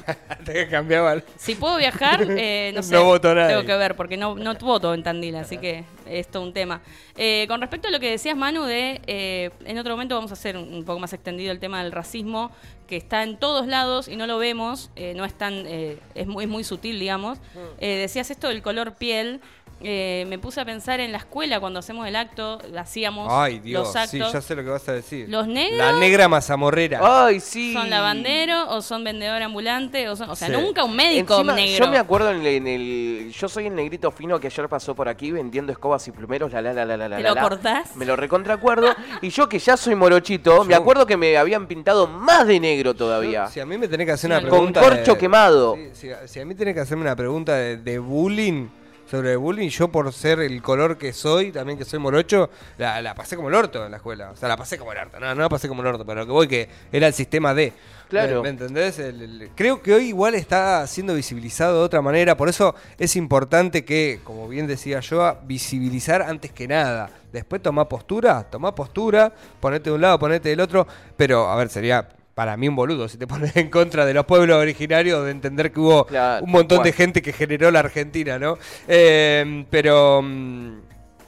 Te 0.46 0.54
que 0.54 0.68
cambiaba 0.68 1.14
el- 1.14 1.24
Si 1.38 1.56
puedo 1.56 1.78
viajar, 1.78 2.26
eh, 2.30 2.72
no 2.74 2.84
sé. 2.84 2.94
No 2.94 3.06
voto 3.06 3.30
a 3.30 3.36
nadie. 3.36 3.56
Tengo 3.56 3.66
que 3.66 3.76
ver, 3.76 3.96
porque 3.96 4.18
no, 4.18 4.36
no 4.36 4.56
voto 4.56 4.94
en 4.94 5.04
Tandil, 5.04 5.36
así 5.36 5.58
que 5.58 5.84
es 6.08 6.28
todo 6.28 6.44
un 6.44 6.54
tema. 6.54 6.82
Eh, 7.18 7.46
con 7.48 7.62
respecto 7.62 7.88
a 7.88 7.92
lo 7.92 8.00
que 8.00 8.10
decías, 8.10 8.36
Manu, 8.36 8.64
de 8.64 9.02
eh, 9.08 9.52
en 9.66 9.78
otro 9.78 9.94
momento 9.94 10.16
vamos 10.16 10.32
a 10.32 10.34
hacer 10.34 10.58
un, 10.58 10.84
poco 10.84 11.00
más 11.00 11.14
extendido 11.14 11.52
el 11.52 11.60
tema 11.60 11.84
del 11.84 11.92
racismo, 11.92 12.52
que 12.88 12.98
está 12.98 13.24
en 13.24 13.38
todos 13.38 13.68
lados 13.68 14.08
y 14.08 14.16
no 14.16 14.28
lo 14.28 14.38
vemos, 14.38 14.92
eh, 14.96 15.14
no 15.16 15.26
es 15.26 15.34
tan, 15.34 15.54
eh, 15.68 15.98
es 16.16 16.28
muy, 16.28 16.46
es 16.46 16.50
muy 16.50 16.64
sutil, 16.64 17.00
digamos. 17.00 17.40
Eh, 17.80 17.98
decías 17.98 18.32
esto 18.32 18.48
del 18.48 18.62
color 18.62 18.96
piel. 18.96 19.42
Eh, 19.84 20.26
me 20.28 20.38
puse 20.40 20.62
a 20.62 20.66
pensar 20.66 21.00
en 21.00 21.12
la 21.12 21.18
escuela 21.20 21.60
cuando 21.60 21.80
hacemos 21.80 22.08
el 22.08 22.16
acto, 22.16 22.60
hacíamos 22.78 23.28
Ay, 23.32 23.60
Dios, 23.60 23.88
los 23.88 23.96
actos. 23.96 24.10
sí, 24.12 24.20
ya 24.34 24.42
sé 24.42 24.56
lo 24.56 24.64
que 24.64 24.70
vas 24.70 24.88
a 24.90 24.94
decir. 24.94 25.28
Los 25.30 25.48
negros 25.48 25.78
La 25.78 25.94
negra 25.94 26.28
mazamorrera. 26.28 27.00
Ay, 27.02 27.40
sí. 27.40 27.74
¿Son 27.74 27.90
lavandero 27.90 28.70
o 28.70 28.82
son 28.82 29.04
vendedor 29.04 29.42
ambulante? 29.42 30.08
O, 30.10 30.16
son, 30.16 30.30
o 30.30 30.36
sea, 30.36 30.48
Sí. 30.48 30.54
nunca 30.54 30.84
un 30.84 30.96
médico 30.96 31.36
Encima, 31.36 31.54
negro. 31.54 31.86
Yo 31.86 31.92
me 31.92 31.98
acuerdo 31.98 32.32
en 32.32 32.42
el, 32.42 32.48
en 32.48 32.68
el- 32.68 33.32
Yo 33.32 33.48
soy 33.48 33.68
el 33.68 33.76
negrito 33.76 34.12
fino 34.12 34.40
que 34.40 34.48
ayer 34.48 34.68
pasó 34.70 34.94
por 34.96 35.08
aquí 35.10 35.32
vendiendo 35.32 35.72
escobas 35.72 36.08
y 36.08 36.12
plumeros. 36.12 36.52
La, 36.52 36.62
la, 36.62 36.74
la, 36.74 36.86
la, 36.86 36.98
la, 36.98 37.10
la, 37.10 37.18
¿Te 37.18 37.24
la, 37.24 37.30
lo 37.30 37.36
la. 37.36 37.42
acordás? 37.42 37.96
Me 37.96 38.06
lo 38.06 38.16
recontracuerdo. 38.16 38.88
y 39.22 39.30
yo 39.30 39.48
que 39.50 39.60
ya 39.60 39.78
soy 39.78 39.96
morochito, 39.96 40.64
me 40.64 40.76
acuerdo 40.76 41.06
que 41.06 41.18
me 41.18 41.38
habían 41.38 41.68
pintado 41.68 42.08
más 42.08 42.48
de 42.48 42.60
negro 42.60 42.94
todavía. 42.94 43.48
Si 43.48 43.60
a 43.60 43.66
mí 43.66 43.78
me 43.78 43.88
tenés 43.88 44.06
que 44.06 44.12
hacer 44.14 44.30
una 44.32 44.42
Con 44.42 44.50
pregunta. 44.50 44.82
corcho 44.82 45.14
de- 45.14 45.18
quemado. 45.18 45.78
Si, 45.94 46.10
si 46.26 46.40
a 46.40 46.46
mí 46.46 46.56
tenés 46.56 46.74
que 46.74 46.80
hacerme 46.82 47.04
una 47.04 47.16
pregunta 47.16 47.56
de, 47.56 47.78
de 47.78 48.00
bullying, 48.00 48.68
sobre 49.12 49.36
bullying, 49.36 49.68
yo 49.68 49.90
por 49.90 50.12
ser 50.14 50.40
el 50.40 50.62
color 50.62 50.98
que 50.98 51.12
soy, 51.12 51.52
también 51.52 51.78
que 51.78 51.84
soy 51.84 52.00
morocho, 52.00 52.50
la, 52.78 53.02
la 53.02 53.14
pasé 53.14 53.36
como 53.36 53.50
el 53.50 53.56
orto 53.56 53.84
en 53.86 53.92
la 53.92 53.98
escuela. 53.98 54.32
O 54.32 54.38
sea, 54.38 54.48
la 54.48 54.56
pasé 54.56 54.78
como 54.78 54.94
el 54.94 55.00
orto. 55.00 55.20
No, 55.20 55.36
no 55.36 55.42
la 55.42 55.50
pasé 55.50 55.68
como 55.68 55.82
el 55.82 55.88
orto, 55.90 56.06
pero 56.06 56.22
lo 56.22 56.26
que 56.26 56.32
voy 56.32 56.48
que 56.48 56.70
era 56.94 57.08
el 57.08 57.14
sistema 57.14 57.54
D. 57.54 57.74
Claro. 58.08 58.38
¿Me, 58.38 58.44
me 58.44 58.50
entendés? 58.50 59.00
El- 59.00 59.22
el- 59.22 59.50
creo 59.54 59.82
que 59.82 59.94
hoy 59.94 60.06
igual 60.08 60.36
está 60.36 60.88
siendo 60.88 61.14
visibilizado 61.14 61.80
de 61.80 61.84
otra 61.84 62.02
manera. 62.02 62.38
Por 62.38 62.48
eso 62.48 62.74
es 62.98 63.18
importante 63.18 63.84
que, 63.84 64.22
como 64.24 64.48
bien 64.48 64.66
decía 64.66 65.02
yo, 65.02 65.38
visibilizar 65.44 66.22
antes 66.22 66.52
que 66.54 66.68
nada. 66.70 67.10
Después 67.34 67.62
tomá 67.62 67.90
postura, 67.90 68.44
tomá 68.50 68.74
postura, 68.74 69.32
ponete 69.60 69.90
de 69.90 69.96
un 69.98 70.02
lado, 70.02 70.18
ponete 70.20 70.48
del 70.50 70.62
otro. 70.62 70.88
Pero, 71.18 71.50
a 71.50 71.56
ver, 71.58 71.68
sería 71.70 72.08
para 72.42 72.58
mí 72.58 72.68
un 72.68 72.76
boludo 72.76 73.08
si 73.08 73.20
te 73.20 73.28
pones 73.28 73.56
en 73.56 73.70
contra 73.70 74.04
de 74.04 74.16
los 74.16 74.26
pueblos 74.26 74.58
originarios, 74.58 75.24
de 75.26 75.30
entender 75.30 75.72
que 75.72 75.80
hubo 75.80 76.08
Claro, 76.08 76.44
un 76.44 76.50
montón 76.50 76.82
de 76.82 76.92
gente 76.92 77.22
que 77.22 77.34
generó 77.34 77.70
la 77.70 77.82
Argentina, 77.82 78.40
¿no? 78.40 78.58
Eh, 78.88 79.64
pero 79.70 80.24
mm, 80.24 80.80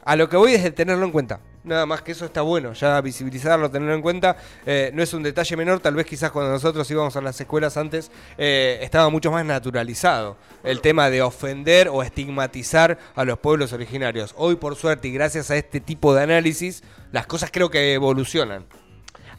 a 0.05 0.15
lo 0.15 0.27
que 0.27 0.37
voy 0.37 0.55
es 0.55 0.63
de 0.63 0.71
tenerlo 0.71 1.05
en 1.05 1.11
cuenta. 1.11 1.39
Nada 1.63 1.85
más 1.85 2.01
que 2.01 2.13
eso 2.13 2.25
está 2.25 2.41
bueno, 2.41 2.73
ya 2.73 2.99
visibilizarlo, 2.99 3.69
tenerlo 3.69 3.93
en 3.93 4.01
cuenta. 4.01 4.37
Eh, 4.65 4.89
no 4.95 5.03
es 5.03 5.13
un 5.13 5.21
detalle 5.21 5.55
menor, 5.55 5.81
tal 5.81 5.93
vez 5.93 6.07
quizás 6.07 6.31
cuando 6.31 6.51
nosotros 6.51 6.89
íbamos 6.89 7.15
a 7.15 7.21
las 7.21 7.39
escuelas 7.39 7.77
antes 7.77 8.09
eh, 8.39 8.79
estaba 8.81 9.09
mucho 9.09 9.29
más 9.29 9.45
naturalizado 9.45 10.37
el 10.63 10.81
tema 10.81 11.11
de 11.11 11.21
ofender 11.21 11.89
o 11.89 12.01
estigmatizar 12.01 12.97
a 13.13 13.23
los 13.23 13.37
pueblos 13.37 13.71
originarios. 13.71 14.33
Hoy, 14.35 14.55
por 14.55 14.75
suerte, 14.75 15.09
y 15.09 15.11
gracias 15.11 15.51
a 15.51 15.57
este 15.57 15.79
tipo 15.79 16.15
de 16.15 16.23
análisis, 16.23 16.81
las 17.11 17.27
cosas 17.27 17.51
creo 17.53 17.69
que 17.69 17.93
evolucionan. 17.93 18.65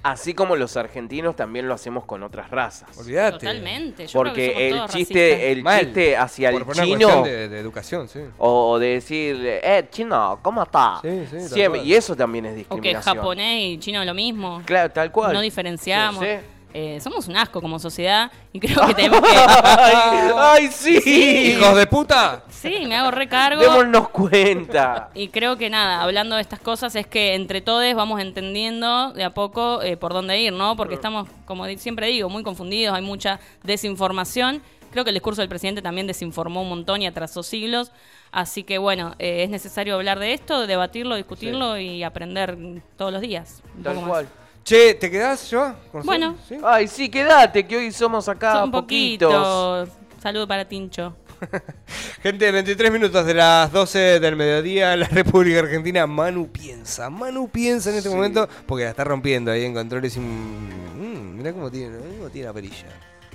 Así 0.04 0.34
como 0.34 0.54
los 0.54 0.76
argentinos 0.76 1.34
también 1.34 1.66
lo 1.66 1.72
hacemos 1.74 2.04
con 2.04 2.22
otras 2.22 2.50
razas. 2.50 2.96
Olvídate. 2.98 3.38
Totalmente. 3.38 4.06
Yo 4.06 4.20
creo 4.20 4.34
que 4.34 4.46
Porque 4.48 4.52
somos 4.52 4.62
el 4.62 4.76
todos 4.76 4.90
chiste, 4.90 5.28
racistas. 5.30 5.50
el 5.50 5.62
Mal. 5.62 5.80
chiste 5.80 6.16
hacia 6.16 6.48
el 6.50 6.54
Por 6.54 6.62
una 6.76 6.84
chino. 6.84 6.98
cuestión 6.98 7.24
de, 7.24 7.48
de 7.48 7.58
educación, 7.58 8.08
sí. 8.08 8.20
O, 8.38 8.70
o 8.72 8.78
de 8.78 8.86
decir, 8.88 9.36
eh, 9.44 9.88
chino, 9.90 10.38
¿cómo 10.42 10.62
está? 10.62 10.98
Sí, 11.02 11.08
sí, 11.30 11.36
tal 11.38 11.48
Siempre- 11.48 11.80
cual. 11.80 11.88
y 11.88 11.94
eso 11.94 12.14
también 12.14 12.44
es 12.46 12.52
O 12.52 12.54
que 12.54 12.58
discriminación. 12.58 13.16
japonés 13.16 13.60
y 13.62 13.78
chino 13.78 14.04
lo 14.04 14.12
mismo. 14.14 14.62
Claro, 14.66 14.90
tal 14.92 15.10
cual. 15.10 15.32
No 15.32 15.40
diferenciamos. 15.40 16.22
Sí. 16.22 16.30
Eh, 16.76 16.98
somos 17.00 17.28
un 17.28 17.36
asco 17.36 17.62
como 17.62 17.78
sociedad 17.78 18.32
y 18.52 18.58
creo 18.58 18.84
que 18.88 18.94
tenemos 18.94 19.20
que... 19.20 19.36
ay, 19.36 20.30
ay, 20.36 20.68
sí. 20.72 21.54
¡Hijos 21.56 21.76
de 21.76 21.86
puta! 21.86 22.42
Sí, 22.50 22.84
me 22.88 22.96
hago 22.96 23.12
recargo. 23.12 23.62
Démonos 23.62 24.08
cuenta. 24.08 25.08
Y 25.14 25.28
creo 25.28 25.56
que 25.56 25.70
nada, 25.70 26.02
hablando 26.02 26.34
de 26.34 26.42
estas 26.42 26.58
cosas, 26.58 26.96
es 26.96 27.06
que 27.06 27.34
entre 27.34 27.60
todos 27.60 27.94
vamos 27.94 28.20
entendiendo 28.20 29.12
de 29.12 29.22
a 29.22 29.30
poco 29.30 29.82
eh, 29.82 29.96
por 29.96 30.12
dónde 30.12 30.40
ir, 30.40 30.52
¿no? 30.52 30.74
Porque 30.74 30.96
estamos, 30.96 31.28
como 31.44 31.64
siempre 31.76 32.08
digo, 32.08 32.28
muy 32.28 32.42
confundidos, 32.42 32.96
hay 32.96 33.02
mucha 33.02 33.38
desinformación. 33.62 34.60
Creo 34.90 35.04
que 35.04 35.10
el 35.10 35.14
discurso 35.14 35.42
del 35.42 35.48
presidente 35.48 35.80
también 35.80 36.08
desinformó 36.08 36.62
un 36.62 36.70
montón 36.70 37.02
y 37.02 37.06
atrasó 37.06 37.44
siglos. 37.44 37.92
Así 38.32 38.64
que 38.64 38.78
bueno, 38.78 39.14
eh, 39.20 39.44
es 39.44 39.50
necesario 39.50 39.94
hablar 39.94 40.18
de 40.18 40.32
esto, 40.32 40.66
debatirlo, 40.66 41.14
discutirlo 41.14 41.78
y 41.78 42.02
aprender 42.02 42.58
todos 42.96 43.12
los 43.12 43.20
días. 43.20 43.62
Tal 43.80 43.94
cual. 44.00 44.28
Che, 44.64 44.94
¿te 44.94 45.10
quedás 45.10 45.50
yo? 45.50 45.74
¿Con 45.92 46.06
Bueno. 46.06 46.36
¿Sí? 46.48 46.56
Ay, 46.64 46.88
sí, 46.88 47.10
quédate, 47.10 47.66
que 47.66 47.76
hoy 47.76 47.92
somos 47.92 48.26
acá 48.30 48.54
Son 48.54 48.70
poquitos. 48.70 49.30
poquitos. 49.30 49.88
Saludo 50.22 50.48
para 50.48 50.64
Tincho. 50.64 51.14
Gente, 52.22 52.50
23 52.50 52.90
minutos 52.90 53.26
de 53.26 53.34
las 53.34 53.70
12 53.70 54.20
del 54.20 54.36
mediodía 54.36 54.96
la 54.96 55.06
República 55.06 55.58
Argentina. 55.58 56.06
Manu 56.06 56.48
piensa, 56.50 57.10
Manu 57.10 57.48
piensa 57.50 57.90
en 57.90 57.96
este 57.96 58.08
momento 58.08 58.48
porque 58.66 58.84
la 58.84 58.90
está 58.90 59.04
rompiendo 59.04 59.50
ahí 59.50 59.64
en 59.64 59.74
controles. 59.74 60.16
Y, 60.16 60.20
mm, 60.20 61.36
mirá 61.36 61.52
cómo 61.52 61.70
tiene, 61.70 61.98
cómo 61.98 62.30
tiene 62.30 62.48
la 62.48 62.54
perilla. 62.54 62.86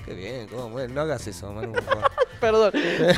Qué 0.03 0.15
bien, 0.15 0.47
cómo, 0.47 0.69
bueno, 0.69 0.95
no 0.95 1.01
hagas 1.01 1.27
eso, 1.27 1.53
Manu. 1.53 1.73
Perdón. 2.41 2.71